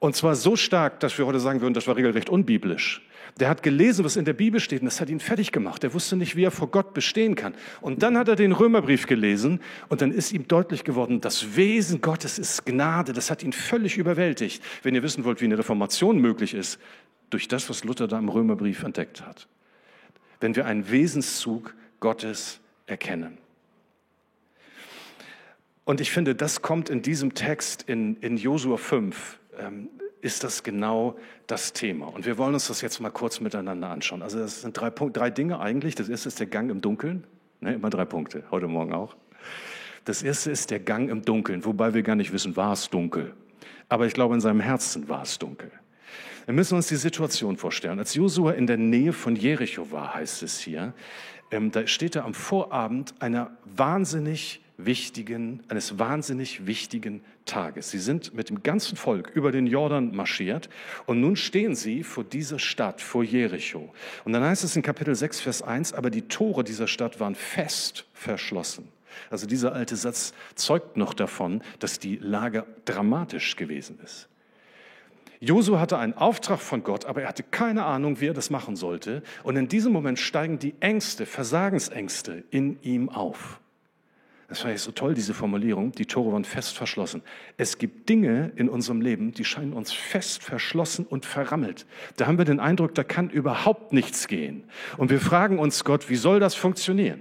Und 0.00 0.16
zwar 0.16 0.34
so 0.34 0.56
stark, 0.56 0.98
dass 1.00 1.16
wir 1.18 1.26
heute 1.26 1.38
sagen 1.38 1.60
würden, 1.60 1.74
das 1.74 1.86
war 1.86 1.94
regelrecht 1.94 2.30
unbiblisch. 2.30 3.06
Der 3.38 3.50
hat 3.50 3.62
gelesen, 3.62 4.02
was 4.04 4.16
in 4.16 4.24
der 4.24 4.32
Bibel 4.32 4.58
steht, 4.58 4.80
und 4.80 4.86
das 4.86 5.00
hat 5.00 5.10
ihn 5.10 5.20
fertig 5.20 5.52
gemacht. 5.52 5.84
Er 5.84 5.92
wusste 5.92 6.16
nicht, 6.16 6.36
wie 6.36 6.42
er 6.42 6.50
vor 6.50 6.70
Gott 6.70 6.94
bestehen 6.94 7.34
kann. 7.34 7.54
Und 7.82 8.02
dann 8.02 8.16
hat 8.16 8.26
er 8.26 8.34
den 8.34 8.52
Römerbrief 8.52 9.06
gelesen, 9.06 9.60
und 9.90 10.00
dann 10.00 10.10
ist 10.10 10.32
ihm 10.32 10.48
deutlich 10.48 10.84
geworden, 10.84 11.20
das 11.20 11.54
Wesen 11.54 12.00
Gottes 12.00 12.38
ist 12.38 12.64
Gnade. 12.64 13.12
Das 13.12 13.30
hat 13.30 13.42
ihn 13.42 13.52
völlig 13.52 13.98
überwältigt. 13.98 14.62
Wenn 14.82 14.94
ihr 14.94 15.02
wissen 15.02 15.24
wollt, 15.24 15.42
wie 15.42 15.44
eine 15.44 15.58
Reformation 15.58 16.18
möglich 16.18 16.54
ist, 16.54 16.80
durch 17.28 17.46
das, 17.46 17.68
was 17.68 17.84
Luther 17.84 18.08
da 18.08 18.18
im 18.18 18.30
Römerbrief 18.30 18.82
entdeckt 18.82 19.20
hat. 19.24 19.48
Wenn 20.40 20.56
wir 20.56 20.64
einen 20.64 20.90
Wesenszug 20.90 21.74
Gottes 22.00 22.60
erkennen. 22.86 23.36
Und 25.84 26.00
ich 26.00 26.10
finde, 26.10 26.34
das 26.34 26.62
kommt 26.62 26.88
in 26.88 27.02
diesem 27.02 27.34
Text 27.34 27.82
in, 27.82 28.16
in 28.16 28.38
Josua 28.38 28.78
5 28.78 29.16
ähm, 29.16 29.39
ist 30.20 30.44
das 30.44 30.62
genau 30.62 31.16
das 31.46 31.72
Thema. 31.72 32.06
Und 32.06 32.26
wir 32.26 32.38
wollen 32.38 32.54
uns 32.54 32.68
das 32.68 32.80
jetzt 32.80 33.00
mal 33.00 33.10
kurz 33.10 33.40
miteinander 33.40 33.88
anschauen. 33.88 34.22
Also 34.22 34.38
das 34.38 34.62
sind 34.62 34.78
drei, 34.78 34.90
Punkt, 34.90 35.16
drei 35.16 35.30
Dinge 35.30 35.60
eigentlich. 35.60 35.94
Das 35.94 36.08
erste 36.08 36.28
ist 36.28 36.40
der 36.40 36.46
Gang 36.46 36.70
im 36.70 36.80
Dunkeln. 36.80 37.24
Ne, 37.60 37.74
immer 37.74 37.90
drei 37.90 38.04
Punkte, 38.04 38.44
heute 38.50 38.68
Morgen 38.68 38.94
auch. 38.94 39.16
Das 40.04 40.22
erste 40.22 40.50
ist 40.50 40.70
der 40.70 40.80
Gang 40.80 41.10
im 41.10 41.22
Dunkeln, 41.22 41.64
wobei 41.64 41.92
wir 41.92 42.02
gar 42.02 42.16
nicht 42.16 42.32
wissen, 42.32 42.56
war 42.56 42.72
es 42.72 42.88
dunkel. 42.88 43.34
Aber 43.88 44.06
ich 44.06 44.14
glaube, 44.14 44.34
in 44.34 44.40
seinem 44.40 44.60
Herzen 44.60 45.08
war 45.08 45.22
es 45.22 45.38
dunkel. 45.38 45.70
Wir 46.50 46.54
müssen 46.56 46.74
uns 46.74 46.88
die 46.88 46.96
Situation 46.96 47.56
vorstellen. 47.56 48.00
Als 48.00 48.14
Josua 48.14 48.54
in 48.54 48.66
der 48.66 48.76
Nähe 48.76 49.12
von 49.12 49.36
Jericho 49.36 49.92
war, 49.92 50.14
heißt 50.14 50.42
es 50.42 50.58
hier, 50.58 50.94
ähm, 51.52 51.70
da 51.70 51.86
steht 51.86 52.16
er 52.16 52.24
am 52.24 52.34
Vorabend 52.34 53.14
einer 53.20 53.56
wahnsinnig 53.76 54.60
wichtigen, 54.76 55.62
eines 55.68 56.00
wahnsinnig 56.00 56.66
wichtigen 56.66 57.22
Tages. 57.44 57.92
Sie 57.92 58.00
sind 58.00 58.34
mit 58.34 58.50
dem 58.50 58.64
ganzen 58.64 58.96
Volk 58.96 59.30
über 59.32 59.52
den 59.52 59.68
Jordan 59.68 60.12
marschiert 60.12 60.68
und 61.06 61.20
nun 61.20 61.36
stehen 61.36 61.76
sie 61.76 62.02
vor 62.02 62.24
dieser 62.24 62.58
Stadt, 62.58 63.00
vor 63.00 63.22
Jericho. 63.22 63.94
Und 64.24 64.32
dann 64.32 64.42
heißt 64.42 64.64
es 64.64 64.74
in 64.74 64.82
Kapitel 64.82 65.14
6, 65.14 65.38
Vers 65.38 65.62
1, 65.62 65.92
aber 65.92 66.10
die 66.10 66.22
Tore 66.22 66.64
dieser 66.64 66.88
Stadt 66.88 67.20
waren 67.20 67.36
fest 67.36 68.06
verschlossen. 68.12 68.88
Also 69.30 69.46
dieser 69.46 69.72
alte 69.72 69.94
Satz 69.94 70.34
zeugt 70.56 70.96
noch 70.96 71.14
davon, 71.14 71.62
dass 71.78 72.00
die 72.00 72.16
Lage 72.16 72.66
dramatisch 72.86 73.54
gewesen 73.54 74.00
ist. 74.02 74.29
Josu 75.42 75.78
hatte 75.78 75.96
einen 75.96 76.12
Auftrag 76.12 76.60
von 76.60 76.82
Gott, 76.82 77.06
aber 77.06 77.22
er 77.22 77.28
hatte 77.28 77.42
keine 77.42 77.84
Ahnung, 77.84 78.20
wie 78.20 78.26
er 78.26 78.34
das 78.34 78.50
machen 78.50 78.76
sollte. 78.76 79.22
Und 79.42 79.56
in 79.56 79.68
diesem 79.68 79.90
Moment 79.90 80.18
steigen 80.18 80.58
die 80.58 80.74
Ängste, 80.80 81.24
Versagensängste 81.24 82.44
in 82.50 82.80
ihm 82.82 83.08
auf. 83.08 83.58
Das 84.48 84.60
fand 84.60 84.74
ich 84.74 84.82
so 84.82 84.90
toll, 84.90 85.14
diese 85.14 85.32
Formulierung. 85.32 85.92
Die 85.92 86.06
Tore 86.06 86.32
waren 86.32 86.44
fest 86.44 86.76
verschlossen. 86.76 87.22
Es 87.56 87.78
gibt 87.78 88.08
Dinge 88.08 88.52
in 88.56 88.68
unserem 88.68 89.00
Leben, 89.00 89.32
die 89.32 89.44
scheinen 89.44 89.72
uns 89.72 89.92
fest 89.92 90.42
verschlossen 90.42 91.06
und 91.06 91.24
verrammelt. 91.24 91.86
Da 92.16 92.26
haben 92.26 92.36
wir 92.36 92.44
den 92.44 92.60
Eindruck, 92.60 92.94
da 92.94 93.04
kann 93.04 93.30
überhaupt 93.30 93.92
nichts 93.92 94.26
gehen. 94.26 94.64
Und 94.98 95.10
wir 95.10 95.20
fragen 95.20 95.58
uns 95.58 95.84
Gott, 95.84 96.10
wie 96.10 96.16
soll 96.16 96.40
das 96.40 96.54
funktionieren? 96.54 97.20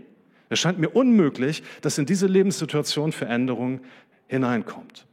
Es 0.49 0.59
scheint 0.59 0.79
mir 0.79 0.89
unmöglich, 0.89 1.63
dass 1.81 1.99
in 1.99 2.07
diese 2.07 2.25
Lebenssituation 2.25 3.11
Veränderung 3.11 3.81
hineinkommt. 4.27 5.05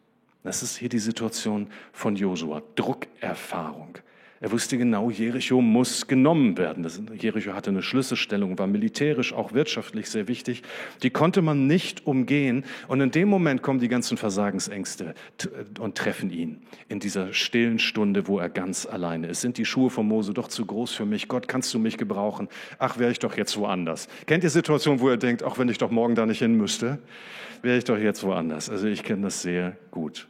Das 0.47 0.63
ist 0.63 0.77
hier 0.77 0.89
die 0.89 1.01
Situation 1.01 1.67
von 1.93 2.15
Josua. 2.15 2.63
Druckerfahrung. 2.77 3.99
Er 4.41 4.53
wusste 4.53 4.79
genau, 4.79 5.11
Jericho 5.11 5.61
muss 5.61 6.07
genommen 6.07 6.57
werden. 6.57 6.85
Das, 6.85 7.03
Jericho 7.19 7.53
hatte 7.53 7.71
eine 7.71 7.83
Schlüsselstellung, 7.83 8.57
war 8.57 8.69
militärisch, 8.69 9.33
auch 9.33 9.55
wirtschaftlich 9.55 10.09
sehr 10.09 10.29
wichtig. 10.29 10.63
Die 11.03 11.11
konnte 11.11 11.43
man 11.43 11.67
nicht 11.67 12.07
umgehen. 12.07 12.65
Und 12.87 13.01
in 13.01 13.11
dem 13.11 13.29
Moment 13.29 13.63
kommen 13.63 13.81
die 13.81 13.89
ganzen 13.89 14.17
Versagensängste 14.17 15.15
und 15.81 15.99
treffen 15.99 16.31
ihn 16.31 16.63
in 16.89 17.01
dieser 17.01 17.33
stillen 17.33 17.81
Stunde, 17.81 18.29
wo 18.29 18.39
er 18.39 18.49
ganz 18.49 18.87
alleine 18.87 19.27
ist. 19.27 19.41
Sind 19.41 19.59
die 19.59 19.65
Schuhe 19.65 19.91
von 19.91 20.07
Mose 20.07 20.33
doch 20.33 20.47
zu 20.47 20.65
groß 20.65 20.93
für 20.93 21.07
mich? 21.07 21.27
Gott, 21.27 21.49
kannst 21.49 21.75
du 21.75 21.81
mich 21.81 21.99
gebrauchen? 21.99 22.49
Ach, 22.79 22.99
wäre 22.99 23.11
ich 23.11 23.19
doch 23.19 23.37
jetzt 23.37 23.57
woanders. 23.57 24.07
Kennt 24.27 24.45
ihr 24.45 24.51
Situationen, 24.51 25.01
wo 25.01 25.09
er 25.09 25.17
denkt, 25.17 25.43
auch 25.43 25.59
wenn 25.59 25.69
ich 25.69 25.79
doch 25.79 25.91
morgen 25.91 26.15
da 26.15 26.25
nicht 26.25 26.39
hin 26.39 26.57
müsste, 26.57 27.01
wäre 27.63 27.79
ich 27.79 27.85
doch 27.85 27.99
jetzt 27.99 28.23
woanders. 28.23 28.71
Also 28.71 28.87
ich 28.87 29.03
kenne 29.03 29.23
das 29.23 29.43
sehr 29.43 29.77
gut. 29.91 30.29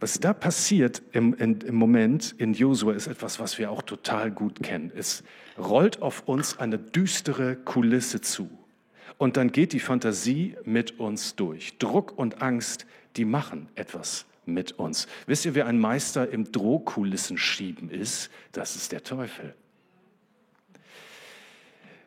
Was 0.00 0.18
da 0.18 0.32
passiert 0.32 1.02
im, 1.12 1.34
in, 1.34 1.60
im 1.60 1.74
Moment 1.74 2.34
in 2.38 2.54
Josua 2.54 2.94
ist 2.94 3.06
etwas, 3.06 3.38
was 3.38 3.58
wir 3.58 3.70
auch 3.70 3.82
total 3.82 4.30
gut 4.30 4.62
kennen. 4.62 4.90
Es 4.96 5.22
rollt 5.58 6.00
auf 6.00 6.26
uns 6.26 6.58
eine 6.58 6.78
düstere 6.78 7.54
Kulisse 7.54 8.22
zu. 8.22 8.48
Und 9.18 9.36
dann 9.36 9.52
geht 9.52 9.74
die 9.74 9.80
Fantasie 9.80 10.56
mit 10.64 10.98
uns 10.98 11.36
durch. 11.36 11.76
Druck 11.76 12.16
und 12.16 12.40
Angst, 12.40 12.86
die 13.16 13.26
machen 13.26 13.68
etwas 13.74 14.24
mit 14.46 14.72
uns. 14.72 15.06
Wisst 15.26 15.44
ihr, 15.44 15.54
wer 15.54 15.66
ein 15.66 15.78
Meister 15.78 16.30
im 16.30 16.50
Drohkulissenschieben 16.50 17.90
ist? 17.90 18.30
Das 18.52 18.76
ist 18.76 18.92
der 18.92 19.02
Teufel. 19.02 19.54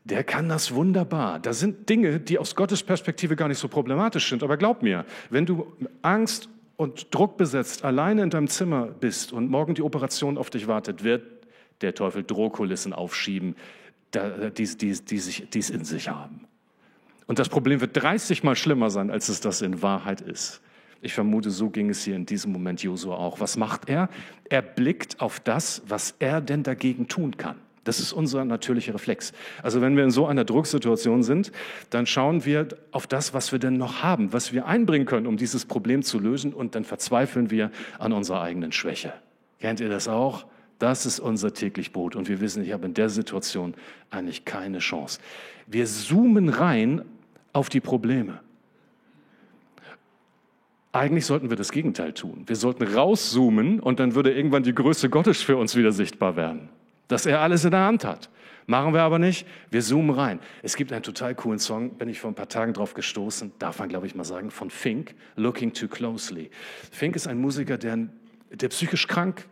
Der 0.05 0.23
kann 0.23 0.49
das 0.49 0.73
wunderbar. 0.73 1.39
Da 1.39 1.53
sind 1.53 1.87
Dinge, 1.87 2.19
die 2.19 2.39
aus 2.39 2.55
Gottes 2.55 2.81
Perspektive 2.81 3.35
gar 3.35 3.47
nicht 3.47 3.59
so 3.59 3.67
problematisch 3.67 4.27
sind. 4.29 4.41
Aber 4.41 4.57
glaub 4.57 4.81
mir, 4.81 5.05
wenn 5.29 5.45
du 5.45 5.71
Angst 6.01 6.49
und 6.75 7.13
druckbesetzt 7.13 7.83
alleine 7.83 8.23
in 8.23 8.29
deinem 8.29 8.47
Zimmer 8.47 8.87
bist 8.87 9.31
und 9.31 9.49
morgen 9.49 9.75
die 9.75 9.81
Operation 9.81 10.37
auf 10.37 10.49
dich 10.49 10.67
wartet, 10.67 11.03
wird 11.03 11.23
der 11.81 11.93
Teufel 11.93 12.23
Drohkulissen 12.23 12.93
aufschieben, 12.93 13.55
die, 14.13 14.51
die, 14.51 14.93
die, 15.05 15.19
sich, 15.19 15.49
die 15.49 15.59
es 15.59 15.69
in 15.69 15.85
sich 15.85 16.09
haben. 16.09 16.47
Und 17.25 17.39
das 17.39 17.49
Problem 17.49 17.81
wird 17.81 18.01
30 18.01 18.43
Mal 18.43 18.55
schlimmer 18.55 18.89
sein, 18.89 19.09
als 19.09 19.29
es 19.29 19.39
das 19.39 19.61
in 19.61 19.81
Wahrheit 19.81 20.21
ist. 20.21 20.61
Ich 21.01 21.13
vermute, 21.13 21.51
so 21.51 21.69
ging 21.69 21.89
es 21.89 22.03
hier 22.03 22.15
in 22.15 22.25
diesem 22.25 22.51
Moment 22.51 22.81
Josua 22.81 23.15
auch. 23.15 23.39
Was 23.39 23.57
macht 23.57 23.89
er? 23.89 24.09
Er 24.49 24.61
blickt 24.61 25.19
auf 25.19 25.39
das, 25.39 25.81
was 25.85 26.15
er 26.19 26.41
denn 26.41 26.63
dagegen 26.63 27.07
tun 27.07 27.35
kann. 27.35 27.57
Das 27.83 27.99
ist 27.99 28.13
unser 28.13 28.45
natürlicher 28.45 28.93
Reflex. 28.93 29.33
Also 29.61 29.81
wenn 29.81 29.97
wir 29.97 30.03
in 30.03 30.11
so 30.11 30.25
einer 30.25 30.45
Drucksituation 30.45 31.21
sind, 31.21 31.51
dann 31.89 32.05
schauen 32.05 32.45
wir 32.45 32.69
auf 32.91 33.07
das, 33.07 33.33
was 33.33 33.51
wir 33.51 33.59
denn 33.59 33.77
noch 33.77 34.03
haben, 34.03 34.31
was 34.31 34.53
wir 34.53 34.65
einbringen 34.65 35.05
können, 35.05 35.27
um 35.27 35.35
dieses 35.35 35.65
Problem 35.65 36.01
zu 36.01 36.19
lösen 36.19 36.53
und 36.53 36.75
dann 36.75 36.85
verzweifeln 36.85 37.51
wir 37.51 37.71
an 37.99 38.13
unserer 38.13 38.41
eigenen 38.41 38.71
Schwäche. 38.71 39.13
Kennt 39.59 39.81
ihr 39.81 39.89
das 39.89 40.07
auch? 40.07 40.45
Das 40.79 41.05
ist 41.05 41.19
unser 41.19 41.53
täglich 41.53 41.91
Brot 41.91 42.15
und 42.15 42.29
wir 42.29 42.39
wissen, 42.39 42.63
ich 42.63 42.71
habe 42.71 42.85
in 42.85 42.93
der 42.93 43.09
Situation 43.09 43.73
eigentlich 44.09 44.45
keine 44.45 44.79
Chance. 44.79 45.19
Wir 45.67 45.85
zoomen 45.85 46.49
rein 46.49 47.03
auf 47.51 47.69
die 47.69 47.79
Probleme. 47.79 48.39
Eigentlich 50.93 51.25
sollten 51.25 51.49
wir 51.49 51.57
das 51.57 51.71
Gegenteil 51.71 52.13
tun. 52.13 52.43
Wir 52.45 52.55
sollten 52.55 52.83
rauszoomen 52.83 53.79
und 53.79 53.99
dann 53.99 54.15
würde 54.15 54.31
irgendwann 54.31 54.63
die 54.63 54.75
Größe 54.75 55.09
Gottes 55.09 55.41
für 55.41 55.57
uns 55.57 55.75
wieder 55.75 55.91
sichtbar 55.91 56.35
werden 56.35 56.69
dass 57.07 57.25
er 57.25 57.41
alles 57.41 57.65
in 57.65 57.71
der 57.71 57.81
Hand 57.81 58.05
hat. 58.05 58.29
Machen 58.65 58.93
wir 58.93 59.01
aber 59.01 59.19
nicht. 59.19 59.45
Wir 59.71 59.81
zoomen 59.81 60.15
rein. 60.15 60.39
Es 60.61 60.75
gibt 60.75 60.93
einen 60.93 61.03
total 61.03 61.35
coolen 61.35 61.59
Song, 61.59 61.97
bin 61.97 62.07
ich 62.07 62.19
vor 62.19 62.31
ein 62.31 62.35
paar 62.35 62.47
Tagen 62.47 62.73
drauf 62.73 62.93
gestoßen, 62.93 63.51
darf 63.59 63.79
man 63.79 63.89
glaube 63.89 64.07
ich 64.07 64.15
mal 64.15 64.23
sagen, 64.23 64.51
von 64.51 64.69
Fink, 64.69 65.15
Looking 65.35 65.73
Too 65.73 65.87
Closely. 65.87 66.49
Fink 66.91 67.15
ist 67.15 67.27
ein 67.27 67.39
Musiker, 67.39 67.77
der, 67.77 68.07
der 68.51 68.69
psychisch 68.69 69.07
krank 69.07 69.47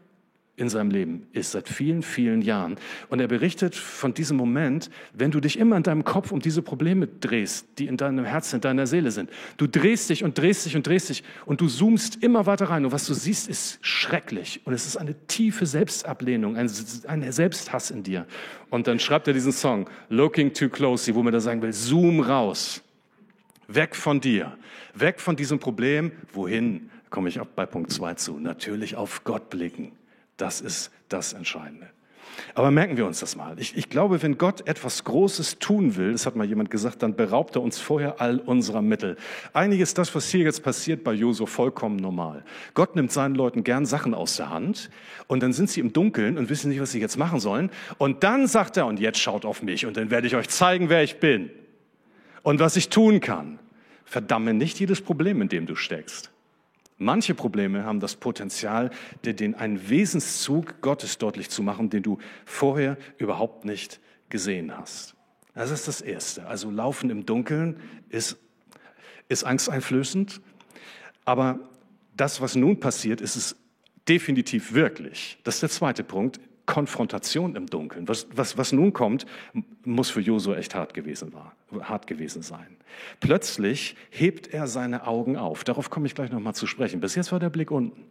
in 0.58 0.70
seinem 0.70 0.91
Leben 0.91 1.27
ist, 1.31 1.51
seit 1.51 1.67
vielen, 1.67 2.03
vielen 2.03 2.41
Jahren. 2.41 2.75
Und 3.10 3.20
er 3.20 3.27
berichtet 3.27 3.75
von 3.75 4.13
diesem 4.13 4.38
Moment, 4.38 4.89
wenn 5.13 5.31
du 5.31 5.39
dich 5.39 5.58
immer 5.58 5.77
in 5.77 5.84
deinem 5.84 6.03
Kopf 6.03 6.31
um 6.31 6.39
diese 6.39 6.62
Probleme 6.62 7.08
drehst, 7.08 7.67
die 7.79 7.88
in 7.88 7.98
deinem 7.98 8.25
Herzen, 8.25 8.55
in 8.55 8.62
deiner 8.62 8.86
Seele 8.86 9.12
sind. 9.12 9.29
Du 9.58 9.65
drehst 9.65 10.10
dich 10.10 10.24
und 10.24 10.38
drehst 10.38 10.65
dich 10.65 10.75
und 10.75 10.86
drehst 10.86 11.10
dich 11.10 11.24
und 11.46 11.62
du 11.62 11.67
zoomst 11.67 12.22
immer 12.22 12.46
weiter 12.46 12.70
rein. 12.70 12.86
Und 12.86 12.91
was 12.91 13.08
du 13.08 13.13
siehst, 13.13 13.50
ist 13.50 13.79
schrecklich. 13.81 14.62
Und 14.65 14.74
es 14.74 14.86
ist 14.86 14.98
eine 14.98 15.15
tiefe 15.27 15.65
Selbstablehnung, 15.65 16.58
ein, 16.58 16.70
ein 17.08 17.31
Selbsthass 17.31 17.89
in 17.89 18.03
dir. 18.03 18.27
Und 18.70 18.88
dann 18.88 19.00
schreibt 19.00 19.27
er 19.27 19.34
diesen 19.34 19.53
Song, 19.53 19.89
Looking 20.10 20.53
Too 20.53 20.70
Closely, 20.70 21.15
wo 21.15 21.24
man 21.24 21.34
da 21.34 21.39
sagen 21.39 21.62
will, 21.62 21.74
zoom 21.74 22.20
raus. 22.20 22.81
Weg 23.67 23.96
von 23.96 24.20
dir. 24.20 24.58
Weg 24.93 25.22
von 25.22 25.36
diesem 25.36 25.60
Problem. 25.60 26.12
Wohin? 26.34 26.89
Komme 27.10 27.29
ich 27.29 27.39
auch 27.39 27.48
bei 27.48 27.65
Punkt 27.65 27.91
2 27.91 28.13
zu. 28.15 28.39
Natürlich 28.39 28.96
auf 28.96 29.24
Gott 29.24 29.50
blicken. 29.50 29.93
Das 30.41 30.60
ist 30.60 30.89
das 31.07 31.33
Entscheidende. 31.33 31.88
Aber 32.55 32.71
merken 32.71 32.98
wir 32.98 33.05
uns 33.05 33.19
das 33.19 33.36
mal. 33.36 33.60
Ich, 33.60 33.77
ich, 33.77 33.89
glaube, 33.89 34.24
wenn 34.24 34.39
Gott 34.39 34.67
etwas 34.67 35.03
Großes 35.03 35.60
tun 35.60 35.95
will, 35.98 36.13
das 36.13 36.25
hat 36.25 36.36
mal 36.36 36.48
jemand 36.48 36.71
gesagt, 36.71 37.03
dann 37.03 37.15
beraubt 37.15 37.55
er 37.55 37.62
uns 37.62 37.77
vorher 37.77 38.19
all 38.19 38.39
unserer 38.39 38.81
Mittel. 38.81 39.17
Eigentlich 39.53 39.81
ist 39.81 40.00
das, 40.00 40.15
was 40.15 40.31
hier 40.31 40.43
jetzt 40.43 40.63
passiert 40.63 41.03
bei 41.03 41.13
Josu, 41.13 41.45
vollkommen 41.45 41.98
normal. 41.98 42.43
Gott 42.74 42.95
nimmt 42.95 43.12
seinen 43.12 43.36
Leuten 43.36 43.63
gern 43.63 43.86
Sachen 43.86 44.15
aus 44.15 44.38
der 44.38 44.50
Hand 44.50 44.89
und 45.27 45.43
dann 45.43 45.53
sind 45.53 45.69
sie 45.69 45.79
im 45.79 45.93
Dunkeln 45.93 46.39
und 46.39 46.50
wissen 46.50 46.69
nicht, 46.69 46.81
was 46.81 46.91
sie 46.91 47.00
jetzt 47.00 47.17
machen 47.17 47.39
sollen. 47.39 47.69
Und 48.00 48.24
dann 48.24 48.48
sagt 48.48 48.77
er, 48.77 48.88
und 48.88 49.00
jetzt 49.00 49.19
schaut 49.19 49.45
auf 49.45 49.62
mich 49.62 49.86
und 49.86 49.95
dann 49.95 50.10
werde 50.10 50.25
ich 50.25 50.36
euch 50.36 50.50
zeigen, 50.50 50.89
wer 50.89 51.03
ich 51.03 51.19
bin 51.19 51.51
und 52.41 52.60
was 52.60 52.75
ich 52.77 52.89
tun 52.89 53.19
kann. 53.19 53.60
Verdamme 54.05 54.55
nicht 54.55 54.79
jedes 54.79 55.01
Problem, 55.01 55.39
in 55.41 55.50
dem 55.50 55.67
du 55.67 55.75
steckst. 55.75 56.30
Manche 57.01 57.34
Probleme 57.34 57.84
haben 57.84 58.00
das 58.00 58.15
Potenzial, 58.15 58.91
dir 59.25 59.34
den 59.34 59.55
einen 59.55 59.89
Wesenszug 59.89 60.81
Gottes 60.81 61.17
deutlich 61.17 61.50
zu 61.50 61.63
machen, 61.63 61.89
den 61.89 62.03
du 62.03 62.20
vorher 62.46 62.96
überhaupt 63.17 63.65
nicht 63.65 64.00
gesehen 64.29 64.77
hast. 64.77 65.15
Das 65.55 65.72
ist 65.72 65.88
das 65.88 66.01
Erste. 66.01 66.46
Also 66.46 66.70
Laufen 66.70 67.10
im 67.10 67.25
Dunkeln 67.25 67.79
ist, 68.10 68.38
ist 69.29 69.43
angsteinflößend, 69.43 70.41
aber 71.25 71.72
das, 72.15 72.39
was 72.39 72.55
nun 72.55 72.79
passiert, 72.79 73.20
ist 73.20 73.36
es 73.36 73.55
definitiv 74.08 74.74
wirklich. 74.74 75.39
Das 75.43 75.55
ist 75.55 75.63
der 75.63 75.70
zweite 75.72 76.03
Punkt. 76.03 76.39
Konfrontation 76.65 77.56
im 77.56 77.68
Dunkeln. 77.68 78.08
Was, 78.08 78.27
was, 78.34 78.58
was 78.58 78.72
nun 78.72 78.94
kommt, 78.94 79.25
muss 79.84 80.10
für 80.10 80.22
Josua 80.22 80.56
echt 80.56 80.75
hart 80.75 80.94
gewesen, 80.94 81.34
war, 81.34 81.56
hart 81.82 82.08
gewesen 82.08 82.41
sein. 82.41 82.77
Plötzlich 83.20 83.96
hebt 84.10 84.48
er 84.53 84.68
seine 84.68 85.08
Augen 85.08 85.38
auf. 85.38 85.63
Darauf 85.63 85.89
komme 85.89 86.08
ich 86.08 86.15
gleich 86.15 86.32
nochmal 86.32 86.56
zu 86.56 86.68
sprechen. 86.68 87.00
Bis 87.00 87.15
jetzt 87.15 87.32
war 87.32 87.39
der 87.39 87.50
Blick 87.50 87.72
unten. 87.72 88.03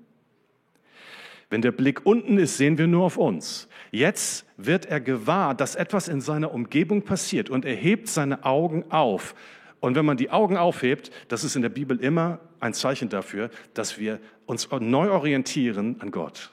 Wenn 1.50 1.62
der 1.62 1.72
Blick 1.72 2.06
unten 2.06 2.38
ist, 2.38 2.56
sehen 2.56 2.78
wir 2.78 2.86
nur 2.86 3.04
auf 3.04 3.16
uns. 3.16 3.68
Jetzt 3.90 4.46
wird 4.56 4.86
er 4.86 5.00
gewahr, 5.00 5.54
dass 5.54 5.74
etwas 5.74 6.06
in 6.06 6.20
seiner 6.20 6.54
Umgebung 6.54 7.02
passiert 7.02 7.50
und 7.50 7.64
er 7.64 7.74
hebt 7.74 8.08
seine 8.08 8.44
Augen 8.44 8.84
auf. 8.90 9.34
Und 9.80 9.96
wenn 9.96 10.04
man 10.04 10.16
die 10.16 10.30
Augen 10.30 10.56
aufhebt, 10.56 11.10
das 11.28 11.42
ist 11.42 11.56
in 11.56 11.62
der 11.62 11.70
Bibel 11.70 11.98
immer 11.98 12.38
ein 12.60 12.72
Zeichen 12.72 13.08
dafür, 13.08 13.50
dass 13.74 13.98
wir 13.98 14.20
uns 14.46 14.68
neu 14.70 15.10
orientieren 15.10 15.96
an 16.00 16.12
Gott. 16.12 16.52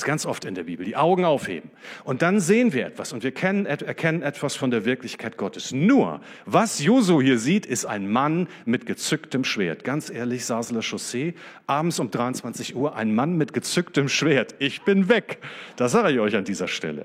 Das 0.00 0.04
ist 0.04 0.08
ganz 0.08 0.24
oft 0.24 0.46
in 0.46 0.54
der 0.54 0.62
Bibel. 0.62 0.86
Die 0.86 0.96
Augen 0.96 1.26
aufheben. 1.26 1.68
Und 2.04 2.22
dann 2.22 2.40
sehen 2.40 2.72
wir 2.72 2.86
etwas 2.86 3.12
und 3.12 3.22
wir 3.22 3.32
kennen, 3.32 3.66
erkennen 3.66 4.22
etwas 4.22 4.56
von 4.56 4.70
der 4.70 4.86
Wirklichkeit 4.86 5.36
Gottes. 5.36 5.72
Nur, 5.72 6.22
was 6.46 6.82
Josu 6.82 7.20
hier 7.20 7.38
sieht, 7.38 7.66
ist 7.66 7.84
ein 7.84 8.10
Mann 8.10 8.48
mit 8.64 8.86
gezücktem 8.86 9.44
Schwert. 9.44 9.84
Ganz 9.84 10.08
ehrlich, 10.08 10.46
Sasler 10.46 10.80
Chaussee, 10.80 11.34
abends 11.66 11.98
um 11.98 12.10
23 12.10 12.74
Uhr, 12.74 12.96
ein 12.96 13.14
Mann 13.14 13.36
mit 13.36 13.52
gezücktem 13.52 14.08
Schwert. 14.08 14.54
Ich 14.58 14.80
bin 14.84 15.10
weg. 15.10 15.36
Das 15.76 15.92
sage 15.92 16.14
ich 16.14 16.18
euch 16.18 16.34
an 16.34 16.44
dieser 16.44 16.66
Stelle. 16.66 17.04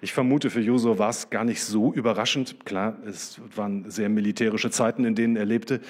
Ich 0.00 0.12
vermute, 0.12 0.50
für 0.50 0.60
Josu 0.60 0.98
war 0.98 1.10
es 1.10 1.30
gar 1.30 1.44
nicht 1.44 1.62
so 1.62 1.92
überraschend. 1.92 2.64
Klar, 2.64 2.96
es 3.06 3.40
waren 3.54 3.88
sehr 3.88 4.08
militärische 4.08 4.72
Zeiten, 4.72 5.04
in 5.04 5.14
denen 5.14 5.36
er 5.36 5.44
lebte. 5.44 5.80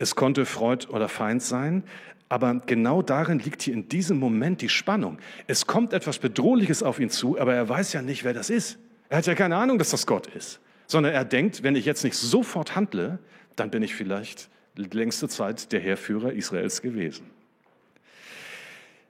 Es 0.00 0.16
konnte 0.16 0.46
Freud 0.46 0.88
oder 0.88 1.08
Feind 1.08 1.42
sein. 1.42 1.84
Aber 2.28 2.60
genau 2.66 3.02
darin 3.02 3.38
liegt 3.38 3.62
hier 3.62 3.74
in 3.74 3.88
diesem 3.88 4.18
Moment 4.18 4.60
die 4.60 4.68
Spannung. 4.68 5.18
Es 5.46 5.66
kommt 5.66 5.92
etwas 5.92 6.18
Bedrohliches 6.18 6.82
auf 6.82 6.98
ihn 6.98 7.10
zu, 7.10 7.38
aber 7.38 7.54
er 7.54 7.68
weiß 7.68 7.92
ja 7.92 8.02
nicht, 8.02 8.24
wer 8.24 8.34
das 8.34 8.50
ist. 8.50 8.78
Er 9.08 9.18
hat 9.18 9.26
ja 9.26 9.34
keine 9.34 9.56
Ahnung, 9.56 9.78
dass 9.78 9.90
das 9.90 10.06
Gott 10.06 10.26
ist. 10.26 10.60
Sondern 10.88 11.12
er 11.12 11.24
denkt, 11.24 11.62
wenn 11.62 11.76
ich 11.76 11.84
jetzt 11.84 12.04
nicht 12.04 12.16
sofort 12.16 12.74
handle, 12.74 13.18
dann 13.54 13.70
bin 13.70 13.82
ich 13.82 13.94
vielleicht 13.94 14.48
längste 14.76 15.28
Zeit 15.28 15.72
der 15.72 15.80
Heerführer 15.80 16.32
Israels 16.32 16.82
gewesen. 16.82 17.30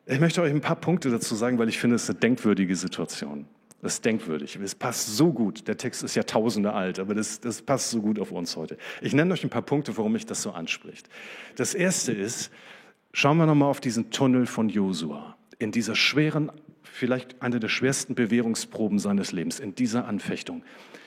Ich 0.06 0.20
möchte 0.20 0.40
euch 0.40 0.52
ein 0.52 0.60
paar 0.60 0.76
Punkte 0.76 1.10
dazu 1.10 1.34
sagen, 1.34 1.58
weil 1.58 1.68
ich 1.68 1.78
finde, 1.78 1.96
es 1.96 2.04
ist 2.04 2.10
eine 2.10 2.20
denkwürdige 2.20 2.76
Situation. 2.76 3.46
Das 3.82 3.94
ist 3.94 4.04
denkwürdig. 4.04 4.56
Es 4.56 4.74
passt 4.74 5.16
so 5.16 5.32
gut. 5.32 5.68
Der 5.68 5.76
Text 5.76 6.02
ist 6.02 6.14
ja 6.14 6.22
tausende 6.22 6.72
alt, 6.72 6.98
aber 6.98 7.14
das, 7.14 7.40
das 7.40 7.60
passt 7.62 7.90
so 7.90 8.00
gut 8.00 8.18
auf 8.18 8.30
uns 8.30 8.56
heute. 8.56 8.78
Ich 9.00 9.12
nenne 9.12 9.34
euch 9.34 9.44
ein 9.44 9.50
paar 9.50 9.62
Punkte, 9.62 9.96
warum 9.96 10.12
mich 10.12 10.24
das 10.24 10.42
so 10.42 10.52
anspricht. 10.52 11.08
Das 11.56 11.74
erste 11.74 12.12
ist, 12.12 12.50
Schauen 13.18 13.38
wir 13.38 13.46
nochmal 13.46 13.70
auf 13.70 13.80
diesen 13.80 14.10
Tunnel 14.10 14.44
von 14.44 14.68
Josua. 14.68 15.38
In 15.58 15.72
dieser 15.72 15.94
schweren, 15.94 16.52
vielleicht 16.82 17.40
eine 17.40 17.60
der 17.60 17.70
schwersten 17.70 18.14
Bewährungsproben 18.14 18.98
seines 18.98 19.32
Lebens, 19.32 19.58
in 19.58 19.74
dieser 19.74 20.06
Anfechtung. 20.06 20.62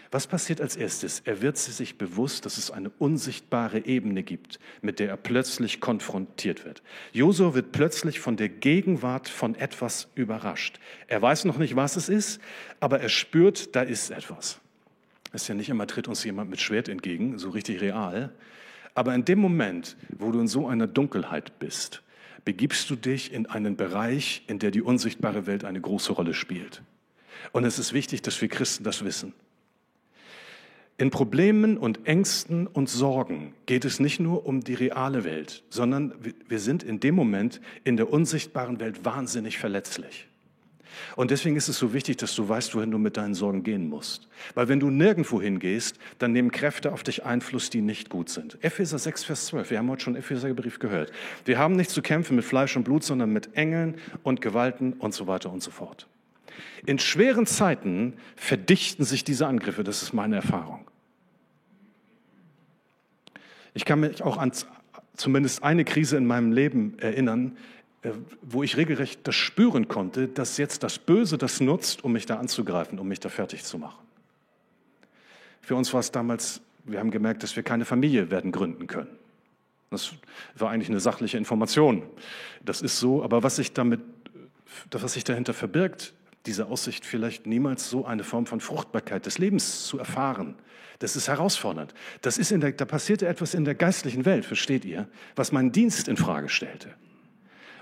Was 0.10 0.26
passiert 0.26 0.60
als 0.60 0.76
erstes? 0.76 1.20
Er 1.26 1.44
wird 1.44 1.58
sich 1.58 2.00
bewusst, 2.00 2.48
dass 2.48 2.58
es 2.58 2.72
eine 2.72 2.90
unsichtbare 2.98 3.86
Ebene 3.86 4.24
gibt, 4.24 4.58
mit 4.82 4.98
der 4.98 5.10
er 5.10 5.18
plötzlich 5.18 5.82
konfrontiert 5.82 6.66
wird. 6.66 6.82
Josua 7.14 7.54
wird 7.54 7.72
plötzlich 7.74 8.20
von 8.20 8.38
der 8.38 8.50
Gegenwart 8.50 9.30
von 9.30 9.54
etwas 9.54 10.08
überrascht. 10.16 10.80
Er 11.06 11.22
weiß 11.22 11.46
noch 11.46 11.60
nicht, 11.60 11.76
was 11.76 11.96
es 11.96 12.10
ist, 12.10 12.42
aber 12.80 13.02
er 13.02 13.10
spürt, 13.10 13.76
da 13.76 13.84
ist 13.84 14.10
etwas. 14.10 14.60
Ist 15.32 15.48
ja 15.48 15.54
nicht 15.54 15.70
immer, 15.70 15.86
tritt 15.86 16.08
uns 16.08 16.24
jemand 16.24 16.50
mit 16.50 16.60
Schwert 16.60 16.90
entgegen, 16.90 17.38
so 17.38 17.52
richtig 17.52 17.82
real. 17.82 18.34
Aber 19.00 19.16
in 19.16 19.24
dem 19.24 19.40
Moment, 19.40 19.96
wo 20.18 20.30
du 20.30 20.42
in 20.42 20.50
so 20.50 20.68
einer 20.68 20.86
Dunkelheit 20.86 21.58
bist, 21.58 22.04
begibst 22.44 22.90
du 22.90 22.98
dich 22.98 23.32
in 23.32 23.46
einen 23.46 23.78
Bereich, 23.78 24.44
in 24.48 24.60
der 24.60 24.72
die 24.72 24.82
unsichtbare 24.82 25.48
Welt 25.48 25.64
eine 25.64 25.80
große 25.80 26.12
Rolle 26.12 26.34
spielt. 26.34 26.82
Und 27.54 27.64
es 27.64 27.80
ist 27.80 27.94
wichtig, 27.94 28.24
dass 28.24 28.42
wir 28.42 28.50
Christen 28.50 28.84
das 28.84 29.06
wissen. 29.06 29.32
In 30.98 31.12
Problemen 31.12 31.78
und 31.78 32.08
Ängsten 32.08 32.68
und 32.68 32.90
Sorgen 32.90 33.54
geht 33.68 33.86
es 33.86 34.02
nicht 34.02 34.20
nur 34.20 34.46
um 34.46 34.66
die 34.66 34.74
reale 34.74 35.24
Welt, 35.24 35.64
sondern 35.70 36.14
wir 36.50 36.60
sind 36.60 36.84
in 36.84 37.00
dem 37.00 37.16
Moment 37.16 37.62
in 37.86 37.96
der 37.96 38.12
unsichtbaren 38.12 38.82
Welt 38.82 39.06
wahnsinnig 39.06 39.60
verletzlich. 39.60 40.28
Und 41.16 41.32
deswegen 41.32 41.56
ist 41.56 41.68
es 41.68 41.78
so 41.78 41.94
wichtig, 41.94 42.18
dass 42.18 42.36
du 42.36 42.48
weißt, 42.48 42.76
wohin 42.76 42.92
du 42.92 42.98
mit 42.98 43.18
deinen 43.18 43.34
Sorgen 43.34 43.64
gehen 43.64 43.88
musst. 43.88 44.28
Weil 44.54 44.68
wenn 44.68 44.80
du 44.80 44.90
nirgendwo 44.90 45.42
hingehst, 45.42 45.98
dann 46.18 46.32
nehmen 46.32 46.52
Kräfte 46.52 46.92
auf 46.92 47.04
dich 47.04 47.26
Einfluss, 47.26 47.70
die 47.70 47.82
nicht 47.82 48.10
gut 48.10 48.30
sind. 48.30 48.58
Epheser 48.64 49.00
6, 49.00 49.24
Vers 49.24 49.46
12. 49.48 49.72
Wir 49.72 49.78
haben 49.80 49.90
heute 49.90 50.04
schon 50.04 50.16
Epheserbrief 50.16 50.80
gehört. 50.80 51.12
Wir 51.46 51.58
haben 51.58 51.76
nicht 51.76 51.90
zu 51.90 52.02
kämpfen 52.02 52.36
mit 52.36 52.46
Fleisch 52.46 52.76
und 52.76 52.84
Blut, 52.84 53.04
sondern 53.04 53.32
mit 53.32 53.56
Engeln 53.56 53.96
und 54.24 54.42
Gewalten 54.42 54.94
und 54.94 55.14
so 55.14 55.28
weiter 55.28 55.52
und 55.52 55.62
so 55.62 55.72
fort. 55.72 56.08
In 56.86 57.00
schweren 57.00 57.46
Zeiten 57.46 58.14
verdichten 58.36 59.06
sich 59.06 59.24
diese 59.24 59.48
Angriffe. 59.48 59.84
Das 59.84 60.02
ist 60.02 60.14
meine 60.14 60.38
Erfahrung. 60.38 60.86
Ich 63.74 63.86
kann 63.86 64.00
mich 64.00 64.24
auch 64.24 64.38
an 64.38 64.52
zumindest 65.16 65.64
eine 65.64 65.84
Krise 65.86 66.18
in 66.18 66.26
meinem 66.26 66.52
Leben 66.52 66.98
erinnern, 67.00 67.58
wo 68.42 68.64
ich 68.64 68.78
regelrecht 68.78 69.28
das 69.28 69.36
spüren 69.36 69.88
konnte, 69.88 70.28
dass 70.28 70.58
jetzt 70.58 70.84
das 70.84 71.00
Böse 71.00 71.38
das 71.38 71.60
nutzt, 71.60 72.04
um 72.04 72.14
mich 72.14 72.26
da 72.26 72.38
anzugreifen, 72.38 72.98
um 73.00 73.08
mich 73.08 73.20
da 73.20 73.30
fertig 73.30 73.64
zu 73.64 73.78
machen. 73.78 74.06
Für 75.62 75.76
uns 75.76 75.94
war 75.94 76.00
es 76.00 76.12
damals, 76.12 76.62
wir 76.86 77.00
haben 77.00 77.12
gemerkt, 77.12 77.44
dass 77.44 77.56
wir 77.56 77.64
keine 77.64 77.86
Familie 77.86 78.32
werden 78.32 78.52
gründen 78.52 78.88
können. 78.88 79.10
Das 79.92 80.14
war 80.56 80.70
eigentlich 80.70 80.90
eine 80.90 81.00
sachliche 81.00 81.38
Information. 81.38 82.04
Das 82.64 82.82
ist 82.82 83.00
so, 83.00 83.24
aber 83.24 83.44
was 83.44 83.58
sich 83.58 83.74
damit, 83.74 84.00
was 84.92 85.14
sich 85.14 85.24
dahinter 85.24 85.54
verbirgt, 85.54 86.14
diese 86.46 86.68
Aussicht 86.68 87.06
vielleicht 87.06 87.48
niemals 87.48 87.90
so 87.90 88.06
eine 88.06 88.24
Form 88.24 88.46
von 88.46 88.62
Fruchtbarkeit 88.62 89.26
des 89.26 89.40
Lebens 89.40 89.86
zu 89.86 90.00
erfahren, 90.00 90.56
das 91.00 91.16
ist 91.16 91.28
herausfordernd. 91.28 91.94
Das 92.22 92.38
ist 92.38 92.52
in 92.52 92.62
der, 92.62 92.72
da 92.74 92.86
passierte 92.86 93.28
etwas 93.28 93.54
in 93.54 93.66
der 93.66 93.76
geistlichen 93.76 94.26
Welt, 94.26 94.46
versteht 94.46 94.86
ihr, 94.86 95.08
was 95.36 95.52
meinen 95.52 95.72
Dienst 95.72 96.08
in 96.08 96.18
Frage 96.18 96.50
stellte. 96.50 96.94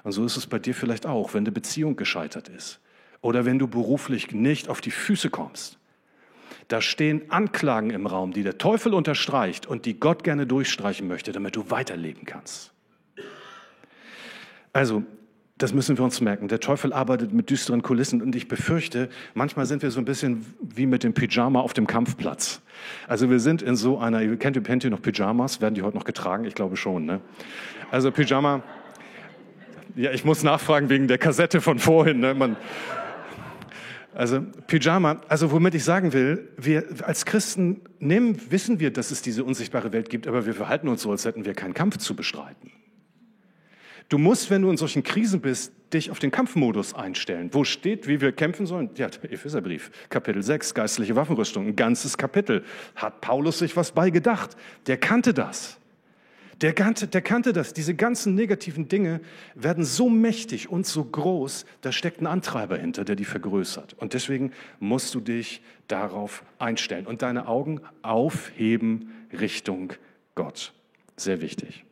Und 0.08 0.14
so 0.14 0.24
ist 0.24 0.38
es 0.38 0.48
bei 0.48 0.58
dir 0.58 0.74
vielleicht 0.74 1.06
auch, 1.06 1.34
wenn 1.34 1.44
die 1.44 1.52
Beziehung 1.52 1.98
gescheitert 1.98 2.48
ist 2.48 2.80
oder 3.20 3.44
wenn 3.44 3.60
du 3.60 3.68
beruflich 3.68 4.32
nicht 4.32 4.70
auf 4.70 4.80
die 4.80 4.90
Füße 4.90 5.30
kommst. 5.30 5.80
Da 6.70 6.80
stehen 6.80 7.30
Anklagen 7.30 7.90
im 7.90 8.08
Raum, 8.08 8.32
die 8.32 8.42
der 8.42 8.58
Teufel 8.58 8.94
unterstreicht 8.94 9.66
und 9.66 9.84
die 9.84 10.00
Gott 10.00 10.24
gerne 10.24 10.48
durchstreichen 10.48 11.10
möchte, 11.10 11.34
damit 11.34 11.58
du 11.58 11.72
weiterleben 11.72 12.24
kannst. 12.24 12.72
Also, 14.72 15.04
das 15.58 15.74
müssen 15.74 15.98
wir 15.98 16.06
uns 16.06 16.22
merken. 16.22 16.48
Der 16.48 16.62
Teufel 16.62 16.94
arbeitet 16.94 17.34
mit 17.34 17.50
düsteren 17.50 17.82
Kulissen 17.82 18.22
und 18.22 18.34
ich 18.34 18.48
befürchte, 18.48 19.10
manchmal 19.34 19.66
sind 19.66 19.82
wir 19.82 19.92
so 19.92 20.00
ein 20.00 20.06
bisschen 20.06 20.46
wie 20.62 20.86
mit 20.86 21.04
dem 21.04 21.14
Pyjama 21.14 21.60
auf 21.60 21.74
dem 21.74 21.86
Kampfplatz. 21.86 22.62
Also 23.10 23.30
wir 23.30 23.42
sind 23.42 23.62
in 23.62 23.76
so 23.76 23.98
einer, 24.00 24.22
ihr 24.22 24.38
kennt, 24.38 24.64
kennt 24.64 24.86
ihr 24.86 24.90
noch 24.90 25.02
Pyjamas? 25.02 25.60
Werden 25.60 25.76
die 25.76 25.82
heute 25.82 25.98
noch 25.98 26.06
getragen? 26.06 26.46
Ich 26.46 26.56
glaube 26.56 26.78
schon. 26.78 27.04
Ne? 27.04 27.20
Also 27.92 28.10
Pyjama, 28.12 28.64
ja, 29.98 30.12
ich 30.12 30.24
muss 30.24 30.44
nachfragen 30.44 30.90
wegen 30.90 31.08
der 31.08 31.18
Kassette 31.18 31.60
von 31.60 31.80
vorhin. 31.80 32.20
Ne? 32.20 32.34
Man, 32.34 32.56
also 34.14 34.42
Pyjama, 34.68 35.22
also 35.28 35.52
womit 35.52 35.76
ich 35.76 35.84
sagen 35.84 36.14
will, 36.14 36.50
wir 36.58 36.86
als 37.04 37.26
Christen 37.26 37.82
nehmen, 38.00 38.40
wissen 38.50 38.80
wir, 38.80 38.92
dass 38.92 39.12
es 39.12 39.22
diese 39.22 39.44
unsichtbare 39.44 39.92
Welt 39.92 40.10
gibt, 40.10 40.28
aber 40.28 40.46
wir 40.46 40.54
verhalten 40.54 40.88
uns 40.88 41.02
so, 41.02 41.12
als 41.12 41.26
hätten 41.26 41.46
wir 41.46 41.54
keinen 41.54 41.74
Kampf 41.74 41.98
zu 41.98 42.16
bestreiten. 42.16 42.72
Du 44.10 44.18
musst, 44.18 44.50
wenn 44.50 44.62
du 44.62 44.70
in 44.70 44.78
solchen 44.78 45.04
Krisen 45.04 45.42
bist, 45.42 45.74
dich 45.94 46.12
auf 46.12 46.20
den 46.20 46.32
Kampfmodus 46.32 46.94
einstellen. 46.94 47.50
Wo 47.52 47.64
steht, 47.64 48.08
wie 48.08 48.22
wir 48.22 48.32
kämpfen 48.32 48.66
sollen? 48.66 48.90
Ja, 48.96 49.10
der 49.10 49.32
Epheserbrief, 49.34 49.92
Kapitel 50.10 50.42
6, 50.42 50.74
geistliche 50.74 51.16
Waffenrüstung, 51.16 51.68
ein 51.68 51.76
ganzes 51.76 52.18
Kapitel. 52.18 52.64
Hat 52.96 53.20
Paulus 53.20 53.60
sich 53.60 53.76
was 53.76 53.92
bei 53.92 54.10
gedacht? 54.10 54.56
Der 54.86 54.98
kannte 54.98 55.34
das. 55.34 55.77
Der 56.62 56.74
kannte, 56.74 57.08
der 57.08 57.22
kannte 57.22 57.54
das. 57.54 57.74
Diese 57.74 57.94
ganzen 57.94 58.34
negativen 58.34 58.88
Dinge 58.88 59.22
werden 59.54 59.84
so 59.84 60.10
mächtig 60.10 60.70
und 60.70 60.88
so 60.88 61.04
groß, 61.04 61.66
da 61.82 61.92
steckt 61.92 62.20
ein 62.20 62.28
Antreiber 62.28 62.78
hinter, 62.78 63.06
der 63.06 63.16
die 63.16 63.26
vergrößert. 63.26 63.94
Und 63.94 64.14
deswegen 64.14 64.52
musst 64.80 65.14
du 65.14 65.20
dich 65.20 65.62
darauf 65.88 66.44
einstellen 66.58 67.06
und 67.06 67.22
deine 67.22 67.48
Augen 67.48 67.82
aufheben 68.02 69.12
Richtung 69.40 69.94
Gott. 70.34 70.74
Sehr 71.16 71.42
wichtig. 71.42 71.84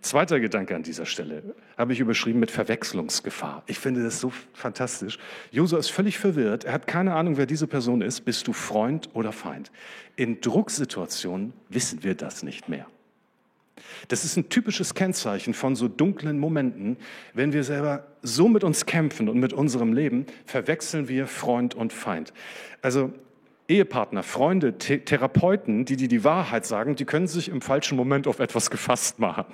Zweiter 0.00 0.40
Gedanke 0.40 0.74
an 0.74 0.82
dieser 0.82 1.04
Stelle 1.04 1.54
habe 1.76 1.92
ich 1.92 2.00
überschrieben 2.00 2.40
mit 2.40 2.50
Verwechslungsgefahr. 2.50 3.64
Ich 3.66 3.78
finde 3.78 4.02
das 4.02 4.18
so 4.18 4.32
fantastisch. 4.54 5.18
Josua 5.50 5.78
ist 5.78 5.90
völlig 5.90 6.18
verwirrt. 6.18 6.64
Er 6.64 6.72
hat 6.72 6.86
keine 6.86 7.14
Ahnung, 7.14 7.36
wer 7.36 7.44
diese 7.44 7.66
Person 7.66 8.00
ist. 8.00 8.22
Bist 8.22 8.46
du 8.46 8.54
Freund 8.54 9.10
oder 9.12 9.30
Feind? 9.32 9.70
In 10.16 10.40
Drucksituationen 10.40 11.52
wissen 11.68 12.02
wir 12.02 12.14
das 12.14 12.42
nicht 12.42 12.70
mehr. 12.70 12.86
Das 14.08 14.24
ist 14.24 14.36
ein 14.36 14.48
typisches 14.48 14.94
Kennzeichen 14.94 15.54
von 15.54 15.76
so 15.76 15.88
dunklen 15.88 16.38
Momenten. 16.38 16.96
Wenn 17.34 17.52
wir 17.52 17.64
selber 17.64 18.06
so 18.22 18.48
mit 18.48 18.64
uns 18.64 18.86
kämpfen 18.86 19.28
und 19.28 19.38
mit 19.38 19.52
unserem 19.52 19.92
Leben, 19.92 20.26
verwechseln 20.44 21.08
wir 21.08 21.26
Freund 21.26 21.74
und 21.74 21.92
Feind. 21.92 22.32
Also 22.82 23.12
Ehepartner, 23.70 24.24
Freunde, 24.24 24.74
The 24.78 24.98
Therapeuten, 24.98 25.84
die 25.84 25.96
dir 25.96 26.08
die 26.08 26.24
Wahrheit 26.24 26.66
sagen, 26.66 26.96
die 26.96 27.04
können 27.04 27.28
sich 27.28 27.48
im 27.48 27.60
falschen 27.60 27.96
Moment 27.96 28.26
auf 28.26 28.40
etwas 28.40 28.68
gefasst 28.68 29.20
machen. 29.20 29.44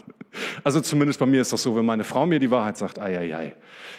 Also 0.64 0.80
zumindest 0.80 1.20
bei 1.20 1.26
mir 1.26 1.42
ist 1.42 1.52
das 1.52 1.62
so, 1.62 1.76
wenn 1.76 1.84
meine 1.84 2.02
Frau 2.02 2.24
mir 2.24 2.38
die 2.38 2.50
Wahrheit 2.50 2.78
sagt, 2.78 2.98
ei, 2.98 3.18
ei, 3.18 3.36
ei. 3.36 3.56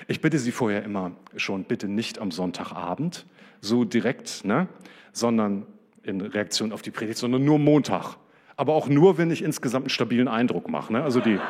Ich 0.07 0.19
bitte 0.19 0.39
sie 0.39 0.51
vorher 0.51 0.83
immer 0.83 1.11
schon, 1.35 1.65
bitte 1.65 1.87
nicht 1.87 2.19
am 2.19 2.31
Sonntagabend, 2.31 3.27
so 3.61 3.85
direkt, 3.85 4.43
ne, 4.43 4.67
sondern 5.13 5.67
in 6.01 6.21
Reaktion 6.21 6.71
auf 6.71 6.81
die 6.81 6.91
Predigt, 6.91 7.19
sondern 7.19 7.45
nur 7.45 7.59
Montag. 7.59 8.17
Aber 8.57 8.73
auch 8.73 8.87
nur, 8.87 9.17
wenn 9.17 9.31
ich 9.31 9.41
insgesamt 9.43 9.85
einen 9.85 9.89
stabilen 9.89 10.27
Eindruck 10.27 10.67
mache. 10.67 10.91
Ne? 10.91 11.01
Also 11.03 11.21
die 11.21 11.39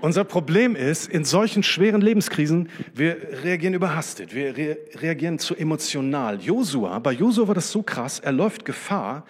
Unser 0.00 0.24
Problem 0.24 0.74
ist, 0.74 1.08
in 1.08 1.26
solchen 1.26 1.62
schweren 1.62 2.00
Lebenskrisen, 2.00 2.70
wir 2.94 3.18
reagieren 3.44 3.74
überhastet, 3.74 4.34
wir 4.34 4.56
re 4.56 4.78
reagieren 4.94 5.38
zu 5.38 5.54
emotional. 5.54 6.40
Josua, 6.40 6.98
bei 7.00 7.12
Josua 7.12 7.48
war 7.48 7.54
das 7.54 7.70
so 7.70 7.82
krass, 7.82 8.18
er 8.18 8.32
läuft 8.32 8.64
Gefahr, 8.64 9.26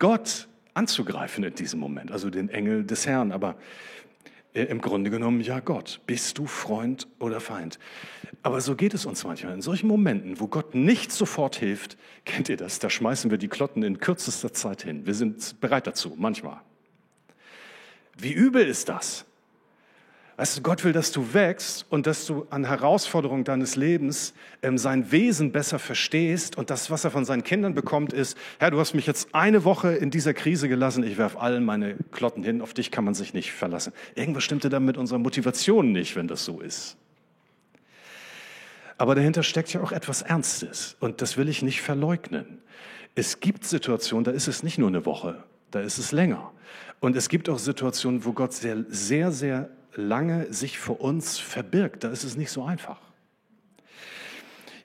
Gott 0.00 0.48
anzugreifen 0.74 1.44
in 1.44 1.54
diesem 1.54 1.78
Moment, 1.78 2.10
also 2.10 2.30
den 2.30 2.48
Engel 2.48 2.82
des 2.84 3.06
Herrn. 3.06 3.30
Aber 3.30 3.54
im 4.54 4.80
Grunde 4.80 5.10
genommen, 5.10 5.40
ja 5.40 5.60
Gott, 5.60 6.00
bist 6.06 6.38
du 6.38 6.46
Freund 6.46 7.06
oder 7.18 7.40
Feind? 7.40 7.78
Aber 8.42 8.60
so 8.60 8.74
geht 8.74 8.92
es 8.92 9.06
uns 9.06 9.24
manchmal. 9.24 9.54
In 9.54 9.62
solchen 9.62 9.86
Momenten, 9.86 10.40
wo 10.40 10.48
Gott 10.48 10.74
nicht 10.74 11.12
sofort 11.12 11.56
hilft, 11.56 11.96
kennt 12.24 12.48
ihr 12.48 12.56
das, 12.56 12.78
da 12.78 12.90
schmeißen 12.90 13.30
wir 13.30 13.38
die 13.38 13.48
Klotten 13.48 13.82
in 13.82 13.98
kürzester 13.98 14.52
Zeit 14.52 14.82
hin. 14.82 15.06
Wir 15.06 15.14
sind 15.14 15.60
bereit 15.60 15.86
dazu, 15.86 16.14
manchmal. 16.18 16.60
Wie 18.18 18.32
übel 18.32 18.66
ist 18.66 18.88
das? 18.88 19.24
Weißt 20.36 20.56
du, 20.56 20.62
Gott 20.62 20.82
will, 20.82 20.92
dass 20.92 21.12
du 21.12 21.34
wächst 21.34 21.84
und 21.90 22.06
dass 22.06 22.26
du 22.26 22.46
an 22.48 22.64
Herausforderungen 22.64 23.44
deines 23.44 23.76
Lebens 23.76 24.32
ähm, 24.62 24.78
sein 24.78 25.12
Wesen 25.12 25.52
besser 25.52 25.78
verstehst. 25.78 26.56
Und 26.56 26.70
das, 26.70 26.90
was 26.90 27.04
er 27.04 27.10
von 27.10 27.26
seinen 27.26 27.44
Kindern 27.44 27.74
bekommt, 27.74 28.14
ist, 28.14 28.38
Herr, 28.58 28.70
du 28.70 28.80
hast 28.80 28.94
mich 28.94 29.06
jetzt 29.06 29.34
eine 29.34 29.64
Woche 29.64 29.92
in 29.92 30.10
dieser 30.10 30.32
Krise 30.32 30.70
gelassen, 30.70 31.04
ich 31.04 31.18
werfe 31.18 31.38
allen 31.38 31.64
meine 31.64 31.96
Klotten 32.12 32.42
hin, 32.42 32.62
auf 32.62 32.72
dich 32.72 32.90
kann 32.90 33.04
man 33.04 33.14
sich 33.14 33.34
nicht 33.34 33.52
verlassen. 33.52 33.92
Irgendwas 34.14 34.44
stimmte 34.44 34.70
da 34.70 34.80
mit 34.80 34.96
unserer 34.96 35.18
Motivation 35.18 35.92
nicht, 35.92 36.16
wenn 36.16 36.28
das 36.28 36.44
so 36.46 36.60
ist. 36.60 36.96
Aber 38.96 39.14
dahinter 39.14 39.42
steckt 39.42 39.72
ja 39.74 39.82
auch 39.82 39.92
etwas 39.92 40.22
Ernstes 40.22 40.96
und 41.00 41.20
das 41.20 41.36
will 41.36 41.48
ich 41.48 41.60
nicht 41.60 41.82
verleugnen. 41.82 42.58
Es 43.14 43.40
gibt 43.40 43.64
Situationen, 43.64 44.24
da 44.24 44.30
ist 44.30 44.48
es 44.48 44.62
nicht 44.62 44.78
nur 44.78 44.88
eine 44.88 45.04
Woche, 45.04 45.44
da 45.70 45.80
ist 45.80 45.98
es 45.98 46.12
länger. 46.12 46.52
Und 47.00 47.16
es 47.16 47.28
gibt 47.28 47.50
auch 47.50 47.58
Situationen, 47.58 48.24
wo 48.24 48.32
Gott 48.32 48.54
sehr, 48.54 48.84
sehr, 48.88 49.32
sehr 49.32 49.68
lange 49.94 50.52
sich 50.52 50.78
vor 50.78 51.00
uns 51.00 51.38
verbirgt. 51.38 52.04
Da 52.04 52.10
ist 52.10 52.24
es 52.24 52.36
nicht 52.36 52.50
so 52.50 52.64
einfach. 52.64 53.00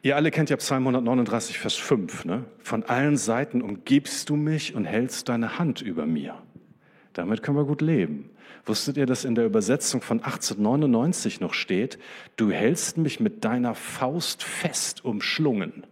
Ihr 0.01 0.15
alle 0.15 0.31
kennt 0.31 0.49
ja 0.49 0.57
Psalm 0.57 0.83
139, 0.83 1.59
Vers 1.59 1.75
5. 1.75 2.25
Ne? 2.25 2.45
Von 2.59 2.83
allen 2.83 3.17
Seiten 3.17 3.61
umgibst 3.61 4.29
du 4.29 4.35
mich 4.35 4.75
und 4.75 4.85
hältst 4.85 5.27
deine 5.27 5.59
Hand 5.59 5.81
über 5.81 6.05
mir. 6.05 6.41
Damit 7.13 7.41
können 7.41 7.57
wir 7.57 7.65
gut 7.65 7.81
leben. 7.81 8.29
Wusstet 8.65 8.97
ihr, 8.97 9.05
dass 9.05 9.25
in 9.25 9.33
der 9.33 9.45
Übersetzung 9.45 10.01
von 10.01 10.19
1899 10.19 11.39
noch 11.39 11.53
steht, 11.53 11.97
du 12.35 12.51
hältst 12.51 12.97
mich 12.97 13.19
mit 13.19 13.43
deiner 13.45 13.75
Faust 13.75 14.43
fest 14.43 15.03
umschlungen? 15.05 15.85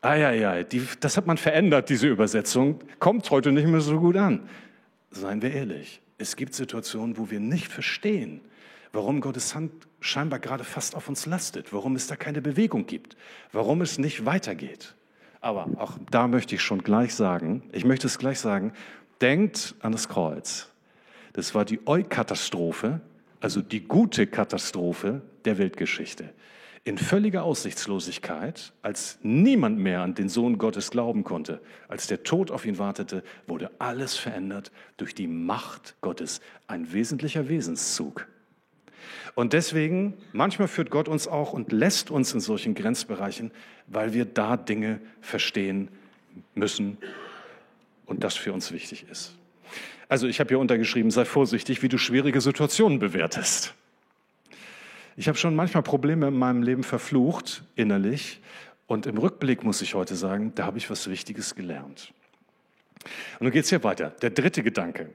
Eieiei, 0.00 0.64
die, 0.64 0.82
das 1.00 1.16
hat 1.16 1.26
man 1.26 1.36
verändert, 1.36 1.90
diese 1.90 2.08
Übersetzung. 2.08 2.80
Kommt 2.98 3.30
heute 3.30 3.52
nicht 3.52 3.68
mehr 3.68 3.80
so 3.80 4.00
gut 4.00 4.16
an. 4.16 4.48
Seien 5.10 5.42
wir 5.42 5.52
ehrlich, 5.52 6.00
es 6.22 6.36
gibt 6.36 6.54
Situationen, 6.54 7.18
wo 7.18 7.30
wir 7.30 7.40
nicht 7.40 7.66
verstehen, 7.66 8.40
warum 8.92 9.20
Gottes 9.20 9.54
Hand 9.54 9.72
scheinbar 10.00 10.38
gerade 10.38 10.64
fast 10.64 10.94
auf 10.94 11.08
uns 11.08 11.26
lastet, 11.26 11.72
warum 11.72 11.96
es 11.96 12.06
da 12.06 12.16
keine 12.16 12.40
Bewegung 12.40 12.86
gibt, 12.86 13.16
warum 13.52 13.82
es 13.82 13.98
nicht 13.98 14.24
weitergeht. 14.24 14.94
Aber 15.40 15.68
auch 15.76 15.98
da 16.10 16.28
möchte 16.28 16.54
ich 16.54 16.62
schon 16.62 16.82
gleich 16.82 17.14
sagen, 17.14 17.64
ich 17.72 17.84
möchte 17.84 18.06
es 18.06 18.18
gleich 18.18 18.38
sagen, 18.38 18.72
denkt 19.20 19.74
an 19.80 19.92
das 19.92 20.08
Kreuz. 20.08 20.68
Das 21.32 21.54
war 21.54 21.64
die 21.64 21.80
Eukatastrophe, 21.86 23.00
also 23.40 23.60
die 23.60 23.80
gute 23.80 24.26
Katastrophe 24.26 25.22
der 25.44 25.58
Weltgeschichte 25.58 26.32
in 26.84 26.98
völliger 26.98 27.44
Aussichtslosigkeit, 27.44 28.72
als 28.82 29.18
niemand 29.22 29.78
mehr 29.78 30.00
an 30.00 30.14
den 30.14 30.28
Sohn 30.28 30.58
Gottes 30.58 30.90
glauben 30.90 31.22
konnte, 31.22 31.60
als 31.88 32.08
der 32.08 32.24
Tod 32.24 32.50
auf 32.50 32.66
ihn 32.66 32.78
wartete, 32.78 33.22
wurde 33.46 33.70
alles 33.78 34.16
verändert 34.16 34.72
durch 34.96 35.14
die 35.14 35.28
Macht 35.28 35.94
Gottes, 36.00 36.40
ein 36.66 36.92
wesentlicher 36.92 37.48
Wesenszug. 37.48 38.26
Und 39.34 39.52
deswegen, 39.52 40.14
manchmal 40.32 40.68
führt 40.68 40.90
Gott 40.90 41.08
uns 41.08 41.28
auch 41.28 41.52
und 41.52 41.72
lässt 41.72 42.10
uns 42.10 42.34
in 42.34 42.40
solchen 42.40 42.74
Grenzbereichen, 42.74 43.52
weil 43.86 44.12
wir 44.12 44.24
da 44.24 44.56
Dinge 44.56 45.00
verstehen 45.20 45.88
müssen 46.54 46.98
und 48.06 48.24
das 48.24 48.36
für 48.36 48.52
uns 48.52 48.72
wichtig 48.72 49.06
ist. 49.10 49.34
Also 50.08 50.26
ich 50.26 50.40
habe 50.40 50.48
hier 50.48 50.58
untergeschrieben, 50.58 51.10
sei 51.10 51.24
vorsichtig, 51.24 51.82
wie 51.82 51.88
du 51.88 51.96
schwierige 51.96 52.40
Situationen 52.40 52.98
bewertest. 52.98 53.72
Ich 55.16 55.28
habe 55.28 55.36
schon 55.36 55.54
manchmal 55.54 55.82
Probleme 55.82 56.28
in 56.28 56.38
meinem 56.38 56.62
Leben 56.62 56.82
verflucht, 56.82 57.64
innerlich. 57.76 58.40
Und 58.86 59.06
im 59.06 59.18
Rückblick 59.18 59.62
muss 59.62 59.82
ich 59.82 59.94
heute 59.94 60.16
sagen, 60.16 60.52
da 60.54 60.64
habe 60.66 60.78
ich 60.78 60.90
was 60.90 61.08
Wichtiges 61.08 61.54
gelernt. 61.54 62.12
Und 63.38 63.42
nun 63.42 63.50
geht 63.50 63.64
es 63.64 63.70
hier 63.70 63.84
weiter. 63.84 64.10
Der 64.22 64.30
dritte 64.30 64.62
Gedanke. 64.62 65.10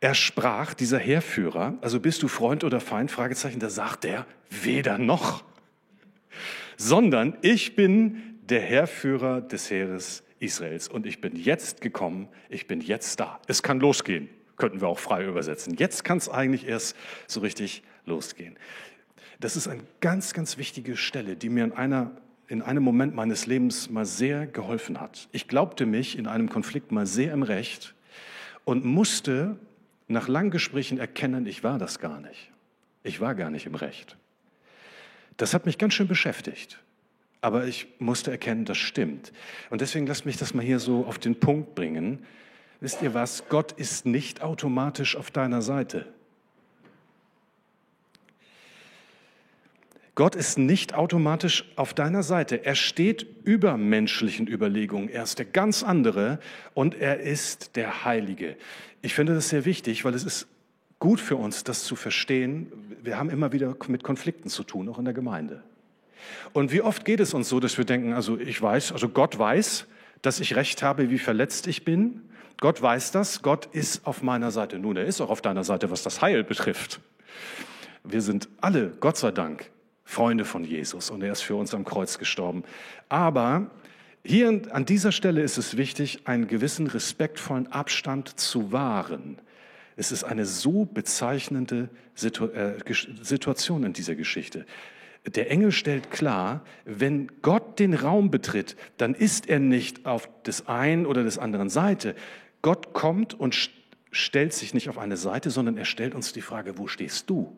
Er 0.00 0.14
sprach, 0.14 0.74
dieser 0.74 0.98
Heerführer, 0.98 1.74
also 1.80 2.00
bist 2.00 2.22
du 2.22 2.28
Freund 2.28 2.64
oder 2.64 2.80
Feind? 2.80 3.10
Fragezeichen, 3.10 3.60
da 3.60 3.68
sagt 3.68 4.04
er, 4.04 4.26
weder 4.50 4.98
noch. 4.98 5.44
Sondern 6.76 7.36
ich 7.42 7.74
bin 7.74 8.38
der 8.42 8.60
Heerführer 8.60 9.40
des 9.40 9.70
Heeres 9.70 10.22
Israels 10.38 10.88
und 10.88 11.06
ich 11.06 11.20
bin 11.20 11.34
jetzt 11.34 11.80
gekommen, 11.80 12.28
ich 12.48 12.66
bin 12.66 12.80
jetzt 12.80 13.18
da. 13.18 13.40
Es 13.48 13.62
kann 13.62 13.80
losgehen, 13.80 14.28
könnten 14.56 14.80
wir 14.80 14.88
auch 14.88 15.00
frei 15.00 15.24
übersetzen. 15.24 15.74
Jetzt 15.74 16.04
kann 16.04 16.18
es 16.18 16.28
eigentlich 16.28 16.66
erst 16.66 16.96
so 17.26 17.40
richtig 17.40 17.82
losgehen. 18.06 18.56
Das 19.40 19.56
ist 19.56 19.68
eine 19.68 19.82
ganz, 20.00 20.32
ganz 20.32 20.58
wichtige 20.58 20.96
Stelle, 20.96 21.36
die 21.36 21.48
mir 21.48 21.64
in, 21.64 21.72
einer, 21.72 22.10
in 22.48 22.60
einem 22.60 22.82
Moment 22.82 23.14
meines 23.14 23.46
Lebens 23.46 23.88
mal 23.88 24.04
sehr 24.04 24.46
geholfen 24.46 25.00
hat. 25.00 25.28
Ich 25.30 25.46
glaubte 25.46 25.86
mich 25.86 26.18
in 26.18 26.26
einem 26.26 26.48
Konflikt 26.48 26.90
mal 26.90 27.06
sehr 27.06 27.32
im 27.32 27.44
Recht 27.44 27.94
und 28.64 28.84
musste 28.84 29.56
nach 30.08 30.26
langen 30.26 30.50
Gesprächen 30.50 30.98
erkennen, 30.98 31.46
ich 31.46 31.62
war 31.62 31.78
das 31.78 31.98
gar 32.00 32.20
nicht. 32.20 32.50
Ich 33.04 33.20
war 33.20 33.34
gar 33.34 33.50
nicht 33.50 33.66
im 33.66 33.74
Recht. 33.74 34.16
Das 35.36 35.54
hat 35.54 35.66
mich 35.66 35.78
ganz 35.78 35.94
schön 35.94 36.08
beschäftigt. 36.08 36.80
Aber 37.40 37.66
ich 37.66 37.86
musste 38.00 38.32
erkennen, 38.32 38.64
das 38.64 38.78
stimmt. 38.78 39.32
Und 39.70 39.80
deswegen 39.80 40.06
lasst 40.06 40.26
mich 40.26 40.36
das 40.36 40.54
mal 40.54 40.64
hier 40.64 40.80
so 40.80 41.06
auf 41.06 41.18
den 41.18 41.38
Punkt 41.38 41.76
bringen. 41.76 42.24
Wisst 42.80 43.02
ihr 43.02 43.14
was? 43.14 43.48
Gott 43.48 43.72
ist 43.72 44.06
nicht 44.06 44.42
automatisch 44.42 45.14
auf 45.14 45.30
deiner 45.30 45.62
Seite. 45.62 46.12
Gott 50.18 50.34
ist 50.34 50.58
nicht 50.58 50.94
automatisch 50.94 51.64
auf 51.76 51.94
deiner 51.94 52.24
Seite. 52.24 52.64
Er 52.64 52.74
steht 52.74 53.24
über 53.44 53.76
menschlichen 53.76 54.48
Überlegungen. 54.48 55.08
Er 55.08 55.22
ist 55.22 55.38
der 55.38 55.46
ganz 55.46 55.84
andere 55.84 56.40
und 56.74 56.96
er 56.96 57.20
ist 57.20 57.76
der 57.76 58.04
Heilige. 58.04 58.56
Ich 59.00 59.14
finde 59.14 59.34
das 59.34 59.48
sehr 59.48 59.64
wichtig, 59.64 60.04
weil 60.04 60.14
es 60.14 60.24
ist 60.24 60.48
gut 60.98 61.20
für 61.20 61.36
uns, 61.36 61.62
das 61.62 61.84
zu 61.84 61.94
verstehen. 61.94 62.72
Wir 63.00 63.16
haben 63.16 63.30
immer 63.30 63.52
wieder 63.52 63.76
mit 63.86 64.02
Konflikten 64.02 64.48
zu 64.48 64.64
tun, 64.64 64.88
auch 64.88 64.98
in 64.98 65.04
der 65.04 65.14
Gemeinde. 65.14 65.62
Und 66.52 66.72
wie 66.72 66.82
oft 66.82 67.04
geht 67.04 67.20
es 67.20 67.32
uns 67.32 67.48
so, 67.48 67.60
dass 67.60 67.78
wir 67.78 67.84
denken, 67.84 68.12
also 68.12 68.40
ich 68.40 68.60
weiß, 68.60 68.90
also 68.90 69.08
Gott 69.08 69.38
weiß, 69.38 69.86
dass 70.20 70.40
ich 70.40 70.56
recht 70.56 70.82
habe, 70.82 71.10
wie 71.10 71.20
verletzt 71.20 71.68
ich 71.68 71.84
bin. 71.84 72.22
Gott 72.60 72.82
weiß 72.82 73.12
das. 73.12 73.40
Gott 73.42 73.66
ist 73.66 74.04
auf 74.04 74.24
meiner 74.24 74.50
Seite. 74.50 74.80
Nun, 74.80 74.96
er 74.96 75.04
ist 75.04 75.20
auch 75.20 75.30
auf 75.30 75.42
deiner 75.42 75.62
Seite, 75.62 75.92
was 75.92 76.02
das 76.02 76.22
Heil 76.22 76.42
betrifft. 76.42 76.98
Wir 78.02 78.20
sind 78.20 78.48
alle, 78.60 78.88
Gott 78.98 79.16
sei 79.16 79.30
Dank, 79.30 79.70
Freunde 80.08 80.46
von 80.46 80.64
Jesus 80.64 81.10
und 81.10 81.22
er 81.22 81.32
ist 81.32 81.42
für 81.42 81.54
uns 81.54 81.74
am 81.74 81.84
Kreuz 81.84 82.16
gestorben. 82.16 82.64
Aber 83.10 83.70
hier 84.24 84.62
an 84.70 84.86
dieser 84.86 85.12
Stelle 85.12 85.42
ist 85.42 85.58
es 85.58 85.76
wichtig, 85.76 86.20
einen 86.24 86.48
gewissen 86.48 86.86
respektvollen 86.86 87.66
Abstand 87.66 88.40
zu 88.40 88.72
wahren. 88.72 89.38
Es 89.96 90.10
ist 90.10 90.24
eine 90.24 90.46
so 90.46 90.86
bezeichnende 90.86 91.90
äh, 92.22 92.94
Situation 93.20 93.84
in 93.84 93.92
dieser 93.92 94.14
Geschichte. 94.14 94.64
Der 95.26 95.50
Engel 95.50 95.72
stellt 95.72 96.10
klar, 96.10 96.64
wenn 96.86 97.30
Gott 97.42 97.78
den 97.78 97.92
Raum 97.92 98.30
betritt, 98.30 98.76
dann 98.96 99.12
ist 99.12 99.46
er 99.46 99.58
nicht 99.58 100.06
auf 100.06 100.26
des 100.44 100.68
einen 100.68 101.04
oder 101.04 101.22
des 101.22 101.36
anderen 101.36 101.68
Seite. 101.68 102.14
Gott 102.62 102.94
kommt 102.94 103.34
und 103.34 103.54
stellt 104.10 104.54
sich 104.54 104.72
nicht 104.72 104.88
auf 104.88 104.96
eine 104.96 105.18
Seite, 105.18 105.50
sondern 105.50 105.76
er 105.76 105.84
stellt 105.84 106.14
uns 106.14 106.32
die 106.32 106.40
Frage, 106.40 106.78
wo 106.78 106.86
stehst 106.86 107.28
du? 107.28 107.54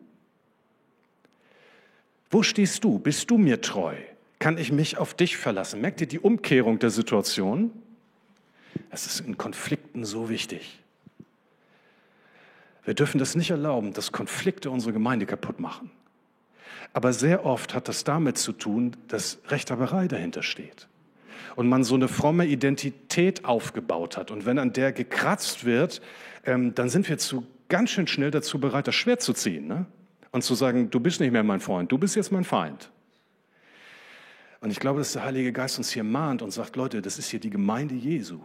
Wo 2.31 2.43
stehst 2.43 2.85
du? 2.85 2.97
Bist 2.97 3.29
du 3.29 3.37
mir 3.37 3.59
treu? 3.61 3.95
Kann 4.39 4.57
ich 4.57 4.71
mich 4.71 4.97
auf 4.97 5.13
dich 5.13 5.35
verlassen? 5.37 5.81
Merkt 5.81 5.99
ihr 6.01 6.07
die 6.07 6.19
Umkehrung 6.19 6.79
der 6.79 6.89
Situation? 6.89 7.71
Es 8.89 9.05
ist 9.05 9.19
in 9.19 9.37
Konflikten 9.37 10.05
so 10.05 10.29
wichtig. 10.29 10.79
Wir 12.85 12.93
dürfen 12.93 13.19
das 13.19 13.35
nicht 13.35 13.51
erlauben, 13.51 13.93
dass 13.93 14.11
Konflikte 14.11 14.71
unsere 14.71 14.93
Gemeinde 14.93 15.25
kaputt 15.25 15.59
machen. 15.59 15.91
Aber 16.93 17.13
sehr 17.13 17.45
oft 17.45 17.73
hat 17.73 17.87
das 17.87 18.05
damit 18.05 18.37
zu 18.37 18.53
tun, 18.53 18.95
dass 19.09 19.39
Rechthaberei 19.49 20.07
dahinter 20.07 20.41
steht. 20.41 20.87
Und 21.55 21.67
man 21.67 21.83
so 21.83 21.95
eine 21.95 22.07
fromme 22.07 22.45
Identität 22.45 23.45
aufgebaut 23.45 24.17
hat. 24.17 24.31
Und 24.31 24.45
wenn 24.45 24.57
an 24.57 24.73
der 24.73 24.93
gekratzt 24.93 25.65
wird, 25.65 26.01
ähm, 26.45 26.73
dann 26.75 26.89
sind 26.89 27.07
wir 27.09 27.17
zu, 27.17 27.45
ganz 27.67 27.91
schön 27.91 28.07
schnell 28.07 28.31
dazu 28.31 28.59
bereit, 28.59 28.87
das 28.87 28.95
Schwert 28.95 29.21
zu 29.21 29.33
ziehen. 29.33 29.67
Ne? 29.67 29.85
Und 30.31 30.43
zu 30.43 30.55
sagen, 30.55 30.89
du 30.89 30.99
bist 30.99 31.19
nicht 31.19 31.31
mehr 31.31 31.43
mein 31.43 31.59
Freund, 31.59 31.91
du 31.91 31.97
bist 31.97 32.15
jetzt 32.15 32.31
mein 32.31 32.43
Feind. 32.43 32.89
Und 34.61 34.71
ich 34.71 34.79
glaube, 34.79 34.99
dass 34.99 35.13
der 35.13 35.23
Heilige 35.23 35.51
Geist 35.51 35.77
uns 35.77 35.91
hier 35.91 36.03
mahnt 36.03 36.41
und 36.41 36.51
sagt, 36.51 36.75
Leute, 36.75 37.01
das 37.01 37.17
ist 37.17 37.29
hier 37.29 37.39
die 37.39 37.49
Gemeinde 37.49 37.95
Jesu. 37.95 38.39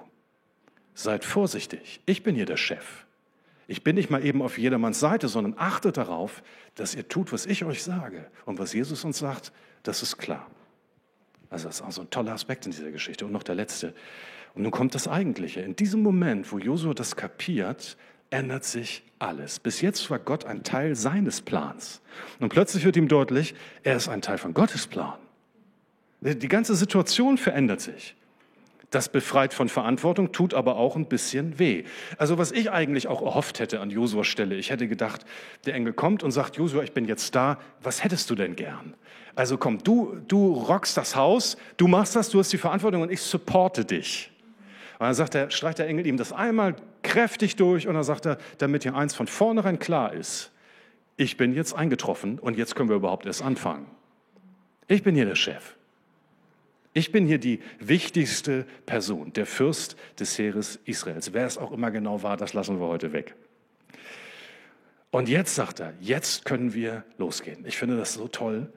Seid 0.94 1.24
vorsichtig, 1.24 2.00
ich 2.06 2.22
bin 2.22 2.34
hier 2.34 2.46
der 2.46 2.56
Chef. 2.56 3.04
Ich 3.68 3.82
bin 3.82 3.96
nicht 3.96 4.10
mal 4.10 4.24
eben 4.24 4.42
auf 4.42 4.58
jedermanns 4.58 5.00
Seite, 5.00 5.28
sondern 5.28 5.54
achtet 5.58 5.96
darauf, 5.96 6.42
dass 6.76 6.94
ihr 6.94 7.08
tut, 7.08 7.32
was 7.32 7.46
ich 7.46 7.64
euch 7.64 7.82
sage. 7.82 8.26
Und 8.44 8.58
was 8.58 8.72
Jesus 8.72 9.04
uns 9.04 9.18
sagt, 9.18 9.52
das 9.82 10.02
ist 10.02 10.18
klar. 10.18 10.46
Also 11.50 11.66
das 11.68 11.80
ist 11.80 11.82
auch 11.82 11.92
so 11.92 12.02
ein 12.02 12.10
toller 12.10 12.32
Aspekt 12.32 12.66
in 12.66 12.72
dieser 12.72 12.92
Geschichte. 12.92 13.26
Und 13.26 13.32
noch 13.32 13.42
der 13.42 13.56
letzte. 13.56 13.92
Und 14.54 14.62
nun 14.62 14.70
kommt 14.70 14.94
das 14.94 15.08
Eigentliche. 15.08 15.60
In 15.60 15.74
diesem 15.74 16.02
Moment, 16.02 16.50
wo 16.52 16.58
Josua 16.58 16.94
das 16.94 17.16
kapiert, 17.16 17.96
ändert 18.30 18.64
sich 18.64 19.02
alles. 19.18 19.58
Bis 19.58 19.80
jetzt 19.80 20.10
war 20.10 20.18
Gott 20.18 20.44
ein 20.44 20.62
Teil 20.62 20.94
seines 20.94 21.40
Plans. 21.40 22.00
Und 22.40 22.48
plötzlich 22.48 22.84
wird 22.84 22.96
ihm 22.96 23.08
deutlich, 23.08 23.54
er 23.82 23.96
ist 23.96 24.08
ein 24.08 24.22
Teil 24.22 24.38
von 24.38 24.54
Gottes 24.54 24.86
Plan. 24.86 25.14
Die 26.20 26.48
ganze 26.48 26.74
Situation 26.74 27.38
verändert 27.38 27.80
sich. 27.80 28.16
Das 28.90 29.08
befreit 29.08 29.52
von 29.52 29.68
Verantwortung, 29.68 30.32
tut 30.32 30.54
aber 30.54 30.76
auch 30.76 30.96
ein 30.96 31.06
bisschen 31.06 31.58
weh. 31.58 31.84
Also 32.18 32.38
was 32.38 32.52
ich 32.52 32.70
eigentlich 32.70 33.08
auch 33.08 33.20
erhofft 33.20 33.58
hätte 33.58 33.80
an 33.80 33.90
Josuas 33.90 34.26
Stelle, 34.26 34.54
ich 34.54 34.70
hätte 34.70 34.86
gedacht, 34.86 35.24
der 35.66 35.74
Engel 35.74 35.92
kommt 35.92 36.22
und 36.22 36.30
sagt, 36.30 36.56
Josua, 36.56 36.82
ich 36.82 36.92
bin 36.92 37.04
jetzt 37.06 37.34
da, 37.34 37.58
was 37.82 38.04
hättest 38.04 38.30
du 38.30 38.34
denn 38.34 38.54
gern? 38.54 38.94
Also 39.34 39.58
komm, 39.58 39.82
du, 39.82 40.16
du 40.28 40.52
rockst 40.52 40.96
das 40.96 41.16
Haus, 41.16 41.56
du 41.76 41.88
machst 41.88 42.16
das, 42.16 42.30
du 42.30 42.38
hast 42.38 42.52
die 42.52 42.58
Verantwortung 42.58 43.02
und 43.02 43.10
ich 43.10 43.20
supporte 43.20 43.84
dich. 43.84 44.30
Und 44.98 45.04
dann 45.04 45.14
sagt 45.14 45.34
er, 45.34 45.50
streicht 45.50 45.78
der 45.78 45.88
Engel 45.88 46.06
ihm 46.06 46.16
das 46.16 46.32
einmal 46.32 46.74
kräftig 47.02 47.56
durch 47.56 47.86
und 47.86 47.94
dann 47.94 48.04
sagt 48.04 48.24
er, 48.24 48.38
damit 48.58 48.82
hier 48.82 48.94
eins 48.94 49.14
von 49.14 49.26
vornherein 49.26 49.78
klar 49.78 50.14
ist, 50.14 50.52
ich 51.18 51.36
bin 51.36 51.54
jetzt 51.54 51.74
eingetroffen 51.74 52.38
und 52.38 52.56
jetzt 52.56 52.74
können 52.74 52.88
wir 52.88 52.96
überhaupt 52.96 53.26
erst 53.26 53.42
anfangen. 53.42 53.86
Ich 54.88 55.02
bin 55.02 55.14
hier 55.14 55.26
der 55.26 55.34
Chef. 55.34 55.74
Ich 56.94 57.12
bin 57.12 57.26
hier 57.26 57.38
die 57.38 57.60
wichtigste 57.78 58.66
Person, 58.86 59.34
der 59.34 59.44
Fürst 59.44 59.96
des 60.18 60.38
Heeres 60.38 60.78
Israels. 60.86 61.34
Wer 61.34 61.44
es 61.44 61.58
auch 61.58 61.72
immer 61.72 61.90
genau 61.90 62.22
war, 62.22 62.38
das 62.38 62.54
lassen 62.54 62.80
wir 62.80 62.86
heute 62.86 63.12
weg. 63.12 63.34
Und 65.10 65.28
jetzt 65.28 65.54
sagt 65.54 65.80
er, 65.80 65.92
jetzt 66.00 66.46
können 66.46 66.72
wir 66.72 67.04
losgehen. 67.18 67.66
Ich 67.66 67.76
finde 67.76 67.98
das 67.98 68.14
so 68.14 68.28
toll. 68.28 68.72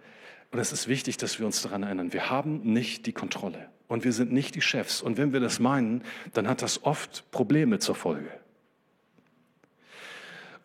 Und 0.51 0.59
es 0.59 0.73
ist 0.73 0.89
wichtig, 0.89 1.15
dass 1.15 1.39
wir 1.39 1.45
uns 1.45 1.61
daran 1.61 1.83
erinnern, 1.83 2.11
wir 2.11 2.29
haben 2.29 2.59
nicht 2.73 3.05
die 3.05 3.13
Kontrolle 3.13 3.69
und 3.89 4.05
wir 4.05 4.13
sind 4.13 4.31
nicht 4.31 4.55
die 4.55 4.61
Chefs. 4.61 5.01
Und 5.01 5.17
wenn 5.17 5.33
wir 5.33 5.41
das 5.41 5.59
meinen, 5.59 6.03
dann 6.33 6.47
hat 6.47 6.61
das 6.61 6.85
oft 6.85 7.29
Probleme 7.31 7.79
zur 7.79 7.95
Folge. 7.95 8.29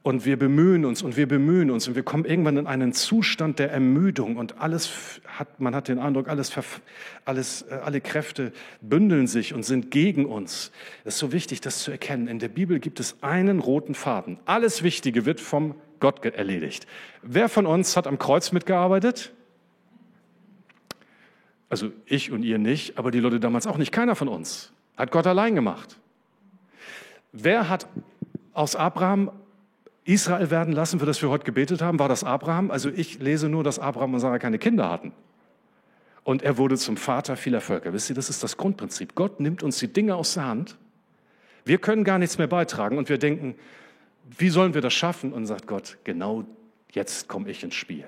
Und 0.03 0.27
wir 0.27 0.39
bemühen 0.39 0.85
uns 0.85 1.01
und 1.03 1.17
wir 1.17 1.27
bemühen 1.27 1.71
uns 1.71 1.89
und 1.89 1.97
wir 1.97 2.03
kommen 2.03 2.27
irgendwann 2.27 2.59
in 2.59 2.67
einen 2.67 2.93
Zustand 2.93 3.59
der 3.59 3.73
Ermüdung 3.73 4.37
und 4.37 4.61
alles 4.61 5.23
hat, 5.27 5.61
man 5.61 5.75
hat 5.75 5.89
den 5.89 5.99
Eindruck, 5.99 6.29
alles, 6.29 6.53
alles, 7.25 7.63
äh, 7.63 7.77
alle 7.83 8.03
Kräfte 8.03 8.53
bündeln 8.83 9.27
sich 9.27 9.55
und 9.55 9.63
sind 9.63 9.91
gegen 9.91 10.27
uns. 10.27 10.73
Es 11.05 11.15
ist 11.15 11.21
so 11.21 11.33
wichtig, 11.33 11.63
das 11.63 11.83
zu 11.83 11.91
erkennen. 11.91 12.29
In 12.29 12.39
der 12.39 12.49
Bibel 12.49 12.81
gibt 12.81 13.01
es 13.01 13.17
einen 13.23 13.61
roten 13.61 13.95
Faden. 13.95 14.39
Alles 14.45 14.83
Wichtige 14.83 15.25
wird 15.25 15.41
vom 15.41 15.75
Gott 16.01 16.23
erledigt. 16.23 16.87
Wer 17.23 17.49
von 17.49 17.65
uns 17.65 17.97
hat 17.97 18.07
am 18.07 18.19
Kreuz 18.19 18.53
mitgearbeitet? 18.53 19.33
Also 21.75 21.91
ich 22.07 22.31
und 22.31 22.45
ihr 22.45 22.59
nicht, 22.59 22.99
aber 22.99 23.11
die 23.11 23.19
Leute 23.19 23.41
damals 23.41 23.67
auch 23.67 23.79
nicht. 23.79 23.91
Keiner 23.91 24.15
von 24.15 24.29
uns. 24.29 24.71
Hat 24.97 25.11
Gott 25.11 25.27
allein 25.27 25.57
gemacht. 25.57 25.99
Wer 27.33 27.69
hat 27.69 27.89
aus 28.53 28.77
Abraham 28.77 29.33
Israel 30.05 30.53
werden 30.53 30.73
lassen, 30.73 31.01
für 31.01 31.07
das 31.07 31.21
wir 31.21 31.31
heute 31.31 31.43
gebetet 31.43 31.83
haben? 31.83 31.99
War 31.99 32.09
das 32.09 32.23
Abraham? 32.23 32.71
Also 32.71 32.91
ich 32.91 33.19
lese 33.19 33.49
nur, 33.49 33.65
dass 33.65 33.81
Abraham 33.81 34.15
und 34.15 34.21
Sarah 34.21 34.39
keine 34.39 34.61
Kinder 34.61 34.89
hatten. 34.89 35.11
Und 36.23 36.45
er 36.45 36.59
wurde 36.59 36.77
zum 36.79 36.97
Vater 36.97 37.37
vieler 37.37 37.61
Völker. 37.61 37.93
Wisst 37.93 38.09
ihr, 38.09 38.15
das 38.15 38.31
ist 38.31 38.45
das 38.45 38.57
Grundprinzip. 38.57 39.17
Gott 39.17 39.41
nimmt 39.41 39.65
uns 39.65 39.81
die 39.81 39.93
Dinge 39.93 40.15
aus 40.15 40.35
der 40.35 40.45
Hand. 40.45 40.77
Wir 41.65 41.79
können 41.79 42.05
gar 42.05 42.21
nichts 42.21 42.39
mehr 42.39 42.47
beitragen 42.47 42.99
und 42.99 43.09
wir 43.09 43.19
denken, 43.19 43.57
wie 44.39 44.49
sollen 44.49 44.75
wir 44.75 44.81
das 44.81 44.95
schaffen? 44.95 45.33
Und 45.33 45.47
sagt 45.47 45.67
Gott, 45.67 45.99
genau 46.05 46.45
jetzt 46.93 47.27
komme 47.27 47.51
ich 47.51 47.65
ins 47.65 47.75
Spiel. 47.75 48.05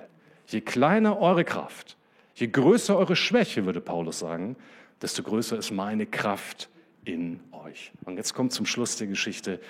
Je 0.47 0.61
kleiner 0.61 1.19
eure 1.19 1.43
Kraft, 1.45 1.97
je 2.37 2.47
größer 2.47 2.97
eure 2.97 3.17
Schwäche, 3.17 3.67
würde 3.67 3.81
Paulus 3.81 4.21
sagen, 4.21 4.57
desto 5.03 5.23
größer 5.23 5.59
ist 5.59 5.73
meine 5.73 6.07
Kraft 6.07 6.69
in 7.05 7.41
euch. 7.53 7.93
Und 8.05 8.17
jetzt 8.17 8.35
kommt 8.35 8.53
zum 8.53 8.67
Schluss 8.67 8.97
der 8.97 9.09
Geschichte 9.09 9.61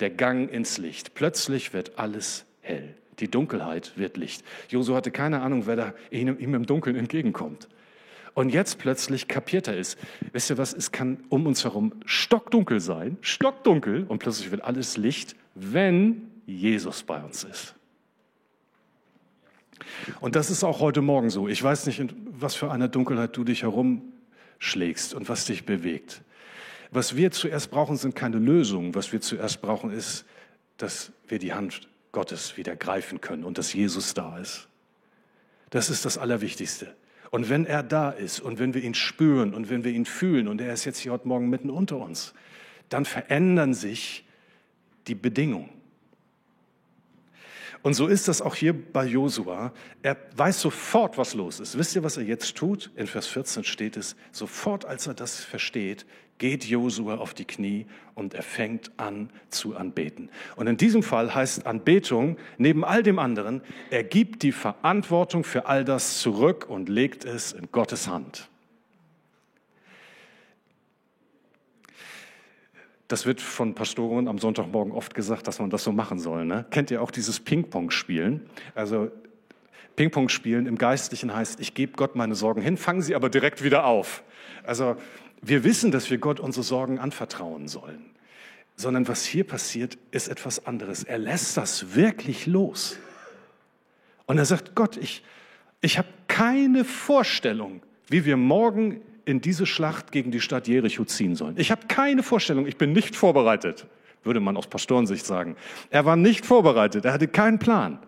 der 0.00 0.10
Gang 0.10 0.50
ins 0.50 0.78
Licht. 0.78 1.14
Plötzlich 1.14 1.72
wird 1.72 1.98
alles 1.98 2.44
hell. 2.60 2.94
Die 3.20 3.30
Dunkelheit 3.30 3.92
wird 3.96 4.16
Licht. 4.18 4.44
Josu 4.68 4.94
hatte 4.94 5.10
keine 5.10 5.40
Ahnung, 5.40 5.66
wer 5.66 5.76
da 5.76 5.94
ihm 6.10 6.54
im 6.54 6.66
Dunkeln 6.66 6.96
entgegenkommt. 6.96 7.68
Und 8.34 8.50
jetzt 8.50 8.78
plötzlich 8.78 9.28
kapiert 9.28 9.68
er 9.68 9.78
es. 9.78 9.96
Wisst 10.32 10.50
ihr 10.50 10.58
was? 10.58 10.74
Es 10.74 10.92
kann 10.92 11.24
um 11.30 11.46
uns 11.46 11.64
herum 11.64 11.94
stockdunkel 12.04 12.80
sein, 12.80 13.16
stockdunkel, 13.22 14.04
und 14.06 14.18
plötzlich 14.18 14.50
wird 14.50 14.62
alles 14.62 14.98
Licht, 14.98 15.36
wenn 15.54 16.30
Jesus 16.44 17.02
bei 17.02 17.22
uns 17.22 17.44
ist. 17.44 17.75
Und 20.20 20.36
das 20.36 20.50
ist 20.50 20.64
auch 20.64 20.80
heute 20.80 21.02
Morgen 21.02 21.30
so. 21.30 21.48
Ich 21.48 21.62
weiß 21.62 21.86
nicht, 21.86 22.00
in 22.00 22.10
was 22.38 22.54
für 22.54 22.70
eine 22.70 22.88
Dunkelheit 22.88 23.36
du 23.36 23.44
dich 23.44 23.62
herumschlägst 23.62 25.14
und 25.14 25.28
was 25.28 25.44
dich 25.44 25.64
bewegt. 25.64 26.22
Was 26.90 27.16
wir 27.16 27.30
zuerst 27.30 27.70
brauchen, 27.70 27.96
sind 27.96 28.14
keine 28.14 28.38
Lösungen. 28.38 28.94
Was 28.94 29.12
wir 29.12 29.20
zuerst 29.20 29.60
brauchen, 29.60 29.90
ist, 29.90 30.24
dass 30.76 31.12
wir 31.28 31.38
die 31.38 31.52
Hand 31.52 31.88
Gottes 32.12 32.56
wieder 32.56 32.76
greifen 32.76 33.20
können 33.20 33.44
und 33.44 33.58
dass 33.58 33.72
Jesus 33.72 34.14
da 34.14 34.38
ist. 34.38 34.68
Das 35.70 35.90
ist 35.90 36.04
das 36.04 36.16
Allerwichtigste. 36.16 36.94
Und 37.30 37.48
wenn 37.48 37.66
er 37.66 37.82
da 37.82 38.10
ist 38.10 38.40
und 38.40 38.58
wenn 38.58 38.72
wir 38.72 38.82
ihn 38.82 38.94
spüren 38.94 39.52
und 39.52 39.68
wenn 39.68 39.84
wir 39.84 39.92
ihn 39.92 40.06
fühlen 40.06 40.48
und 40.48 40.60
er 40.60 40.72
ist 40.72 40.84
jetzt 40.84 40.98
hier 40.98 41.12
heute 41.12 41.28
Morgen 41.28 41.50
mitten 41.50 41.70
unter 41.70 41.96
uns, 41.96 42.32
dann 42.88 43.04
verändern 43.04 43.74
sich 43.74 44.24
die 45.08 45.14
Bedingungen. 45.14 45.75
Und 47.82 47.94
so 47.94 48.06
ist 48.06 48.28
das 48.28 48.42
auch 48.42 48.54
hier 48.54 48.74
bei 48.74 49.04
Josua. 49.04 49.72
Er 50.02 50.16
weiß 50.36 50.60
sofort, 50.60 51.18
was 51.18 51.34
los 51.34 51.60
ist. 51.60 51.78
Wisst 51.78 51.94
ihr, 51.94 52.02
was 52.02 52.16
er 52.16 52.24
jetzt 52.24 52.56
tut? 52.56 52.90
In 52.96 53.06
Vers 53.06 53.26
14 53.26 53.64
steht 53.64 53.96
es, 53.96 54.16
sofort 54.32 54.84
als 54.84 55.06
er 55.06 55.14
das 55.14 55.40
versteht, 55.40 56.06
geht 56.38 56.64
Josua 56.64 57.16
auf 57.16 57.34
die 57.34 57.44
Knie 57.44 57.86
und 58.14 58.34
er 58.34 58.42
fängt 58.42 58.90
an 58.98 59.30
zu 59.48 59.76
anbeten. 59.76 60.30
Und 60.56 60.66
in 60.66 60.76
diesem 60.76 61.02
Fall 61.02 61.34
heißt 61.34 61.66
Anbetung, 61.66 62.36
neben 62.58 62.84
all 62.84 63.02
dem 63.02 63.18
anderen, 63.18 63.62
er 63.90 64.04
gibt 64.04 64.42
die 64.42 64.52
Verantwortung 64.52 65.44
für 65.44 65.66
all 65.66 65.84
das 65.84 66.20
zurück 66.20 66.66
und 66.68 66.88
legt 66.88 67.24
es 67.24 67.52
in 67.52 67.68
Gottes 67.72 68.08
Hand. 68.08 68.48
Das 73.08 73.24
wird 73.24 73.40
von 73.40 73.74
Pastoren 73.74 74.26
am 74.26 74.38
Sonntagmorgen 74.38 74.92
oft 74.92 75.14
gesagt, 75.14 75.46
dass 75.46 75.60
man 75.60 75.70
das 75.70 75.84
so 75.84 75.92
machen 75.92 76.18
soll. 76.18 76.44
Ne? 76.44 76.66
Kennt 76.70 76.90
ihr 76.90 77.00
auch 77.00 77.10
dieses 77.10 77.38
Ping-Pong-Spielen? 77.38 78.48
Also 78.74 79.10
Ping-Pong-Spielen 79.94 80.66
im 80.66 80.76
Geistlichen 80.76 81.34
heißt, 81.34 81.60
ich 81.60 81.74
gebe 81.74 81.92
Gott 81.92 82.16
meine 82.16 82.34
Sorgen 82.34 82.60
hin, 82.60 82.76
fangen 82.76 83.02
sie 83.02 83.14
aber 83.14 83.28
direkt 83.30 83.62
wieder 83.62 83.84
auf. 83.84 84.24
Also 84.64 84.96
wir 85.40 85.62
wissen, 85.62 85.92
dass 85.92 86.10
wir 86.10 86.18
Gott 86.18 86.40
unsere 86.40 86.64
Sorgen 86.64 86.98
anvertrauen 86.98 87.68
sollen. 87.68 88.10
Sondern 88.74 89.08
was 89.08 89.24
hier 89.24 89.44
passiert, 89.44 89.96
ist 90.10 90.28
etwas 90.28 90.66
anderes. 90.66 91.02
Er 91.02 91.18
lässt 91.18 91.56
das 91.56 91.94
wirklich 91.94 92.46
los. 92.46 92.98
Und 94.26 94.38
er 94.38 94.44
sagt, 94.44 94.74
Gott, 94.74 94.96
ich, 94.96 95.22
ich 95.80 95.96
habe 95.96 96.08
keine 96.28 96.84
Vorstellung, 96.84 97.80
wie 98.08 98.24
wir 98.24 98.36
morgen 98.36 99.00
in 99.26 99.40
diese 99.40 99.66
Schlacht 99.66 100.12
gegen 100.12 100.30
die 100.30 100.40
Stadt 100.40 100.68
Jericho 100.68 101.04
ziehen 101.04 101.34
sollen. 101.34 101.56
Ich 101.58 101.70
habe 101.70 101.86
keine 101.88 102.22
Vorstellung, 102.22 102.66
ich 102.66 102.78
bin 102.78 102.92
nicht 102.92 103.14
vorbereitet, 103.14 103.86
würde 104.24 104.40
man 104.40 104.56
aus 104.56 104.68
Pastorensicht 104.68 105.26
sagen. 105.26 105.56
Er 105.90 106.06
war 106.06 106.16
nicht 106.16 106.46
vorbereitet, 106.46 107.04
er 107.04 107.12
hatte 107.12 107.28
keinen 107.28 107.58
Plan. 107.58 107.98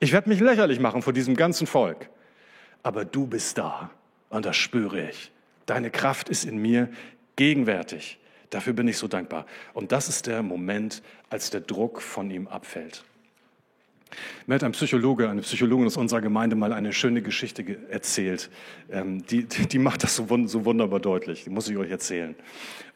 Ich 0.00 0.12
werde 0.12 0.28
mich 0.28 0.40
lächerlich 0.40 0.80
machen 0.80 1.02
vor 1.02 1.12
diesem 1.12 1.36
ganzen 1.36 1.66
Volk. 1.66 2.08
Aber 2.82 3.04
du 3.04 3.26
bist 3.26 3.58
da 3.58 3.90
und 4.30 4.46
das 4.46 4.56
spüre 4.56 5.08
ich. 5.10 5.30
Deine 5.66 5.90
Kraft 5.90 6.28
ist 6.28 6.44
in 6.44 6.58
mir 6.58 6.88
gegenwärtig. 7.36 8.18
Dafür 8.50 8.72
bin 8.72 8.88
ich 8.88 8.96
so 8.96 9.08
dankbar. 9.08 9.44
Und 9.74 9.92
das 9.92 10.08
ist 10.08 10.26
der 10.26 10.42
Moment, 10.42 11.02
als 11.28 11.50
der 11.50 11.60
Druck 11.60 12.00
von 12.00 12.30
ihm 12.30 12.46
abfällt. 12.46 13.04
Mir 14.46 14.54
hat 14.54 14.64
ein 14.64 14.72
Psychologe, 14.72 15.28
eine 15.28 15.42
Psychologin 15.42 15.86
aus 15.86 15.96
unserer 15.96 16.20
Gemeinde 16.20 16.54
mal 16.56 16.72
eine 16.72 16.92
schöne 16.92 17.22
Geschichte 17.22 17.64
erzählt. 17.90 18.50
Ähm, 18.90 19.26
die, 19.26 19.44
die 19.44 19.78
macht 19.78 20.02
das 20.02 20.16
so, 20.16 20.26
so 20.46 20.64
wunderbar 20.64 21.00
deutlich. 21.00 21.44
Die 21.44 21.50
muss 21.50 21.68
ich 21.68 21.76
euch 21.76 21.90
erzählen. 21.90 22.36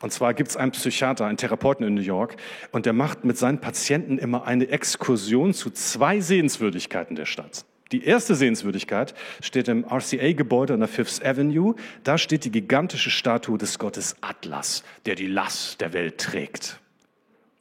Und 0.00 0.12
zwar 0.12 0.34
gibt 0.34 0.50
es 0.50 0.56
einen 0.56 0.70
Psychiater, 0.70 1.26
einen 1.26 1.36
Therapeuten 1.36 1.86
in 1.86 1.94
New 1.94 2.00
York, 2.00 2.36
und 2.72 2.86
der 2.86 2.92
macht 2.92 3.24
mit 3.24 3.36
seinen 3.36 3.60
Patienten 3.60 4.18
immer 4.18 4.46
eine 4.46 4.68
Exkursion 4.68 5.52
zu 5.52 5.70
zwei 5.70 6.20
Sehenswürdigkeiten 6.20 7.16
der 7.16 7.26
Stadt. 7.26 7.64
Die 7.92 8.04
erste 8.04 8.36
Sehenswürdigkeit 8.36 9.14
steht 9.42 9.66
im 9.66 9.84
RCA-Gebäude 9.84 10.74
an 10.74 10.80
der 10.80 10.88
Fifth 10.88 11.24
Avenue. 11.24 11.74
Da 12.04 12.18
steht 12.18 12.44
die 12.44 12.52
gigantische 12.52 13.10
Statue 13.10 13.58
des 13.58 13.80
Gottes 13.80 14.14
Atlas, 14.20 14.84
der 15.06 15.16
die 15.16 15.26
Last 15.26 15.80
der 15.80 15.92
Welt 15.92 16.18
trägt. 16.18 16.80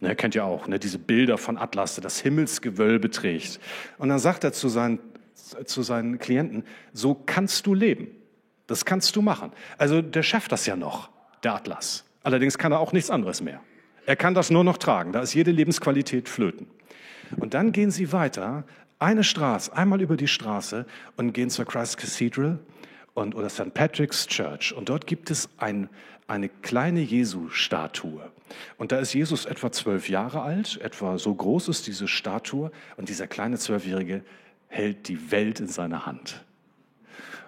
Ne, 0.02 0.16
kennt 0.16 0.34
ihr 0.34 0.46
auch, 0.46 0.68
ne, 0.68 0.80
diese 0.80 0.98
Bilder 0.98 1.38
von 1.38 1.58
Atlas, 1.58 1.96
der 1.96 2.04
das 2.04 2.22
Himmelsgewölbe 2.22 3.10
trägt. 3.10 3.60
Und 3.98 4.10
dann 4.10 4.20
sagt 4.20 4.44
er 4.46 4.54
zu 4.54 4.70
seinen, 4.70 5.00
zu 5.66 5.82
seinen 5.82 6.20
Klienten, 6.20 6.64
so 6.94 7.16
kannst 7.16 7.66
du 7.66 7.74
leben. 7.74 8.08
Das 8.68 8.86
kannst 8.86 9.16
du 9.16 9.22
machen. 9.22 9.52
Also 9.78 10.02
der 10.02 10.24
schafft 10.24 10.52
das 10.52 10.66
ja 10.66 10.76
noch, 10.76 11.10
der 11.44 11.56
Atlas. 11.56 12.06
Allerdings 12.24 12.58
kann 12.58 12.72
er 12.72 12.80
auch 12.80 12.94
nichts 12.94 13.10
anderes 13.10 13.42
mehr. 13.42 13.62
Er 14.06 14.16
kann 14.16 14.34
das 14.34 14.50
nur 14.50 14.64
noch 14.64 14.78
tragen. 14.78 15.12
Da 15.12 15.22
ist 15.22 15.34
jede 15.34 15.52
Lebensqualität 15.52 16.30
flöten. 16.30 16.68
Und 17.38 17.54
dann 17.54 17.72
gehen 17.72 17.92
sie 17.92 18.12
weiter 18.12 18.64
eine 19.00 19.24
Straße, 19.24 19.76
einmal 19.76 20.02
über 20.02 20.18
die 20.18 20.28
Straße 20.28 20.86
und 21.16 21.34
gehen 21.34 21.50
zur 21.50 21.66
Christ 21.66 21.98
Cathedral 21.98 22.60
und, 23.14 23.36
oder 23.36 23.50
St. 23.50 23.74
Patrick's 23.74 24.28
Church. 24.28 24.74
Und 24.74 24.90
dort 24.90 25.08
gibt 25.08 25.32
es 25.32 25.50
ein, 25.58 25.90
eine 26.28 26.50
kleine 26.50 27.02
Jesu-Statue. 27.02 28.32
Und 28.78 28.92
da 28.92 29.00
ist 29.00 29.14
Jesus 29.14 29.46
etwa 29.46 29.72
zwölf 29.72 30.10
Jahre 30.10 30.42
alt, 30.42 30.80
etwa 30.82 31.18
so 31.18 31.34
groß 31.34 31.68
ist 31.70 31.88
diese 31.88 32.08
Statue. 32.08 32.72
Und 32.98 33.10
dieser 33.10 33.28
kleine 33.28 33.58
Zwölfjährige 33.58 34.24
hält 34.68 35.08
die 35.08 35.32
Welt 35.32 35.60
in 35.60 35.68
seiner 35.68 36.06
Hand. 36.06 36.44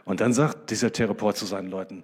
Und 0.05 0.21
dann 0.21 0.33
sagt 0.33 0.71
dieser 0.71 0.91
Therapeut 0.91 1.37
zu 1.37 1.45
seinen 1.45 1.69
Leuten, 1.69 2.03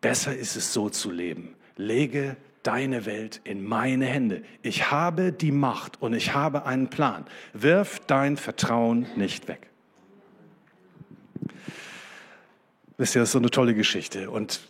besser 0.00 0.34
ist 0.34 0.56
es 0.56 0.72
so 0.72 0.88
zu 0.88 1.10
leben. 1.10 1.54
Lege 1.76 2.36
deine 2.62 3.06
Welt 3.06 3.40
in 3.44 3.64
meine 3.64 4.06
Hände. 4.06 4.42
Ich 4.62 4.90
habe 4.90 5.32
die 5.32 5.52
Macht 5.52 6.02
und 6.02 6.14
ich 6.14 6.34
habe 6.34 6.66
einen 6.66 6.88
Plan. 6.88 7.24
Wirf 7.52 8.00
dein 8.06 8.36
Vertrauen 8.36 9.06
nicht 9.14 9.46
weg. 9.46 9.68
Wisst 12.98 13.14
ihr, 13.14 13.20
das 13.20 13.28
ist 13.28 13.32
so 13.32 13.38
eine 13.38 13.50
tolle 13.50 13.74
Geschichte. 13.74 14.30
Und 14.30 14.60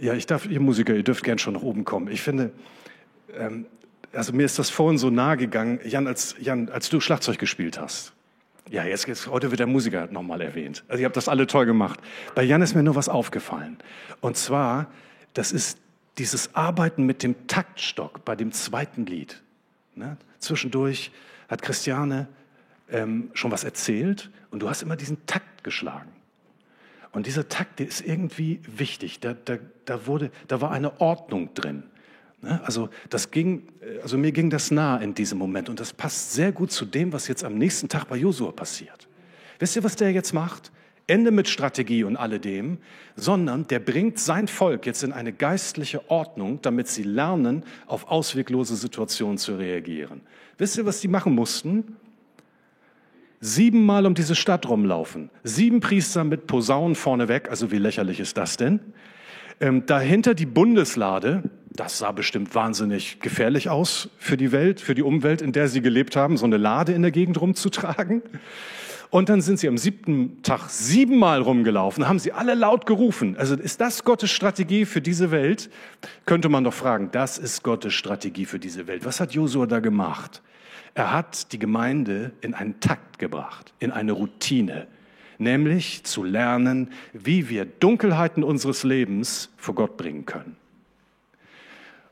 ja, 0.00 0.14
ich 0.14 0.26
darf, 0.26 0.46
ihr 0.46 0.58
Musiker, 0.58 0.94
ihr 0.94 1.04
dürft 1.04 1.22
gern 1.22 1.38
schon 1.38 1.54
nach 1.54 1.62
oben 1.62 1.84
kommen. 1.84 2.08
Ich 2.08 2.22
finde, 2.22 2.50
ähm, 3.36 3.66
also 4.12 4.32
mir 4.32 4.44
ist 4.44 4.58
das 4.58 4.70
vorhin 4.70 4.98
so 4.98 5.10
nahe 5.10 5.36
gegangen, 5.36 5.80
Jan, 5.84 6.06
als, 6.06 6.34
Jan, 6.38 6.68
als 6.68 6.88
du 6.88 7.00
Schlagzeug 7.00 7.38
gespielt 7.38 7.80
hast. 7.80 8.12
Ja, 8.70 8.84
jetzt, 8.84 9.06
jetzt 9.06 9.26
heute 9.26 9.50
wird 9.50 9.60
der 9.60 9.66
Musiker 9.66 10.06
nochmal 10.06 10.40
erwähnt. 10.40 10.84
Also 10.88 11.00
ihr 11.00 11.06
habt 11.06 11.16
das 11.16 11.28
alle 11.28 11.46
toll 11.46 11.66
gemacht. 11.66 12.00
Bei 12.34 12.42
Jan 12.42 12.62
ist 12.62 12.74
mir 12.74 12.82
nur 12.82 12.94
was 12.94 13.08
aufgefallen. 13.08 13.78
Und 14.20 14.36
zwar, 14.36 14.90
das 15.34 15.52
ist 15.52 15.78
dieses 16.18 16.54
Arbeiten 16.54 17.04
mit 17.04 17.22
dem 17.22 17.46
Taktstock 17.46 18.24
bei 18.24 18.36
dem 18.36 18.52
zweiten 18.52 19.06
Lied. 19.06 19.42
Ne? 19.94 20.16
Zwischendurch 20.38 21.10
hat 21.48 21.62
Christiane 21.62 22.28
ähm, 22.90 23.30
schon 23.34 23.50
was 23.50 23.64
erzählt 23.64 24.30
und 24.50 24.60
du 24.60 24.68
hast 24.68 24.82
immer 24.82 24.96
diesen 24.96 25.26
Takt 25.26 25.64
geschlagen. 25.64 26.10
Und 27.12 27.26
dieser 27.26 27.48
Takt, 27.48 27.78
der 27.78 27.88
ist 27.88 28.00
irgendwie 28.00 28.60
wichtig. 28.66 29.20
Da, 29.20 29.34
da, 29.34 29.58
da, 29.84 30.06
wurde, 30.06 30.30
da 30.48 30.60
war 30.60 30.70
eine 30.70 31.00
Ordnung 31.00 31.52
drin. 31.54 31.84
Ne? 32.42 32.60
Also, 32.64 32.90
das 33.08 33.30
ging, 33.30 33.68
also 34.02 34.18
mir 34.18 34.32
ging 34.32 34.50
das 34.50 34.70
nah 34.70 34.98
in 34.98 35.14
diesem 35.14 35.38
Moment 35.38 35.68
und 35.68 35.80
das 35.80 35.92
passt 35.92 36.32
sehr 36.32 36.52
gut 36.52 36.72
zu 36.72 36.84
dem, 36.84 37.12
was 37.12 37.28
jetzt 37.28 37.44
am 37.44 37.56
nächsten 37.56 37.88
Tag 37.88 38.08
bei 38.08 38.16
Josua 38.16 38.52
passiert. 38.52 39.08
Wisst 39.58 39.76
ihr, 39.76 39.84
was 39.84 39.96
der 39.96 40.12
jetzt 40.12 40.32
macht? 40.34 40.72
Ende 41.06 41.30
mit 41.30 41.48
Strategie 41.48 42.04
und 42.04 42.16
alledem, 42.16 42.78
sondern 43.16 43.66
der 43.66 43.80
bringt 43.80 44.18
sein 44.18 44.48
Volk 44.48 44.86
jetzt 44.86 45.02
in 45.02 45.12
eine 45.12 45.32
geistliche 45.32 46.10
Ordnung, 46.10 46.60
damit 46.62 46.88
sie 46.88 47.02
lernen, 47.02 47.64
auf 47.86 48.08
ausweglose 48.08 48.76
Situationen 48.76 49.38
zu 49.38 49.56
reagieren. 49.56 50.20
Wisst 50.58 50.78
ihr, 50.78 50.86
was 50.86 51.00
die 51.00 51.08
machen 51.08 51.34
mussten? 51.34 51.96
Siebenmal 53.40 54.06
um 54.06 54.14
diese 54.14 54.36
Stadt 54.36 54.68
rumlaufen. 54.68 55.30
Sieben 55.42 55.80
Priester 55.80 56.22
mit 56.22 56.46
Posaunen 56.46 56.94
vorneweg. 56.94 57.50
Also 57.50 57.72
wie 57.72 57.78
lächerlich 57.78 58.20
ist 58.20 58.36
das 58.36 58.56
denn? 58.56 58.78
Ähm, 59.60 59.84
dahinter 59.86 60.34
die 60.34 60.46
Bundeslade. 60.46 61.42
Das 61.74 61.98
sah 61.98 62.12
bestimmt 62.12 62.54
wahnsinnig 62.54 63.20
gefährlich 63.20 63.70
aus 63.70 64.10
für 64.18 64.36
die 64.36 64.52
Welt, 64.52 64.80
für 64.80 64.94
die 64.94 65.02
Umwelt, 65.02 65.40
in 65.40 65.52
der 65.52 65.68
sie 65.68 65.80
gelebt 65.80 66.16
haben, 66.16 66.36
so 66.36 66.44
eine 66.44 66.58
Lade 66.58 66.92
in 66.92 67.00
der 67.00 67.10
Gegend 67.10 67.40
rumzutragen. 67.40 68.22
Und 69.08 69.28
dann 69.28 69.40
sind 69.40 69.58
sie 69.58 69.68
am 69.68 69.78
siebten 69.78 70.42
Tag 70.42 70.68
siebenmal 70.70 71.40
rumgelaufen, 71.40 72.08
haben 72.08 72.18
sie 72.18 72.32
alle 72.32 72.54
laut 72.54 72.86
gerufen. 72.86 73.36
Also 73.36 73.54
ist 73.56 73.80
das 73.80 74.04
Gottes 74.04 74.30
Strategie 74.30 74.84
für 74.84 75.00
diese 75.00 75.30
Welt? 75.30 75.70
Könnte 76.24 76.48
man 76.48 76.64
doch 76.64 76.74
fragen, 76.74 77.10
das 77.12 77.38
ist 77.38 77.62
Gottes 77.62 77.94
Strategie 77.94 78.46
für 78.46 78.58
diese 78.58 78.86
Welt. 78.86 79.04
Was 79.04 79.20
hat 79.20 79.32
Josua 79.32 79.66
da 79.66 79.80
gemacht? 79.80 80.42
Er 80.94 81.12
hat 81.12 81.52
die 81.52 81.58
Gemeinde 81.58 82.32
in 82.42 82.54
einen 82.54 82.80
Takt 82.80 83.18
gebracht, 83.18 83.72
in 83.80 83.90
eine 83.92 84.12
Routine, 84.12 84.86
nämlich 85.38 86.04
zu 86.04 86.22
lernen, 86.22 86.90
wie 87.12 87.48
wir 87.48 87.64
Dunkelheiten 87.64 88.42
unseres 88.42 88.82
Lebens 88.82 89.50
vor 89.56 89.74
Gott 89.74 89.96
bringen 89.96 90.26
können. 90.26 90.56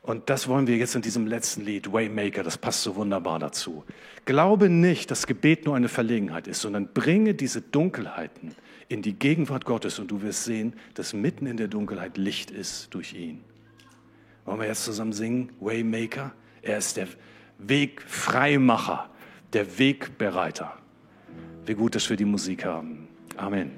Und 0.03 0.31
das 0.31 0.49
wollen 0.49 0.67
wir 0.67 0.77
jetzt 0.77 0.95
in 0.95 1.03
diesem 1.03 1.27
letzten 1.27 1.65
Lied, 1.65 1.93
Waymaker, 1.93 2.43
das 2.43 2.57
passt 2.57 2.83
so 2.83 2.97
wunderbar 2.97 3.39
dazu. 3.39 3.85
Glaube 4.25 4.71
nicht, 4.71 5.11
dass 5.11 5.27
Gebet 5.27 5.67
nur 5.67 5.77
eine 5.77 5.89
Verlegenheit 5.89 6.47
ist, 6.47 6.63
sondern 6.63 6.89
bringe 6.89 7.35
diese 7.35 7.61
Dunkelheiten 7.61 8.55
in 8.89 9.03
die 9.03 9.13
Gegenwart 9.13 9.65
Gottes 9.65 9.99
und 9.99 10.11
du 10.11 10.23
wirst 10.23 10.45
sehen, 10.45 10.73
dass 10.95 11.13
mitten 11.13 11.47
in 11.47 11.57
der 11.59 11.69
Dunkelheit 11.69 12.17
Licht 12.17 12.51
ist 12.51 12.89
durch 12.95 13.13
ihn. 13.13 13.45
Wollen 14.47 14.61
wir 14.61 14.67
jetzt 14.67 14.85
zusammen 14.85 15.13
singen? 15.13 15.53
Waymaker, 15.61 16.33
er 16.63 16.79
ist 16.79 16.97
der 16.97 17.07
Wegfreimacher, 17.59 19.11
der 19.53 19.79
Wegbereiter. 19.79 20.77
Wie 21.67 21.75
gut, 21.75 21.95
dass 21.95 22.09
wir 22.09 22.17
die 22.17 22.25
Musik 22.25 22.65
haben. 22.65 23.07
Amen. 23.37 23.71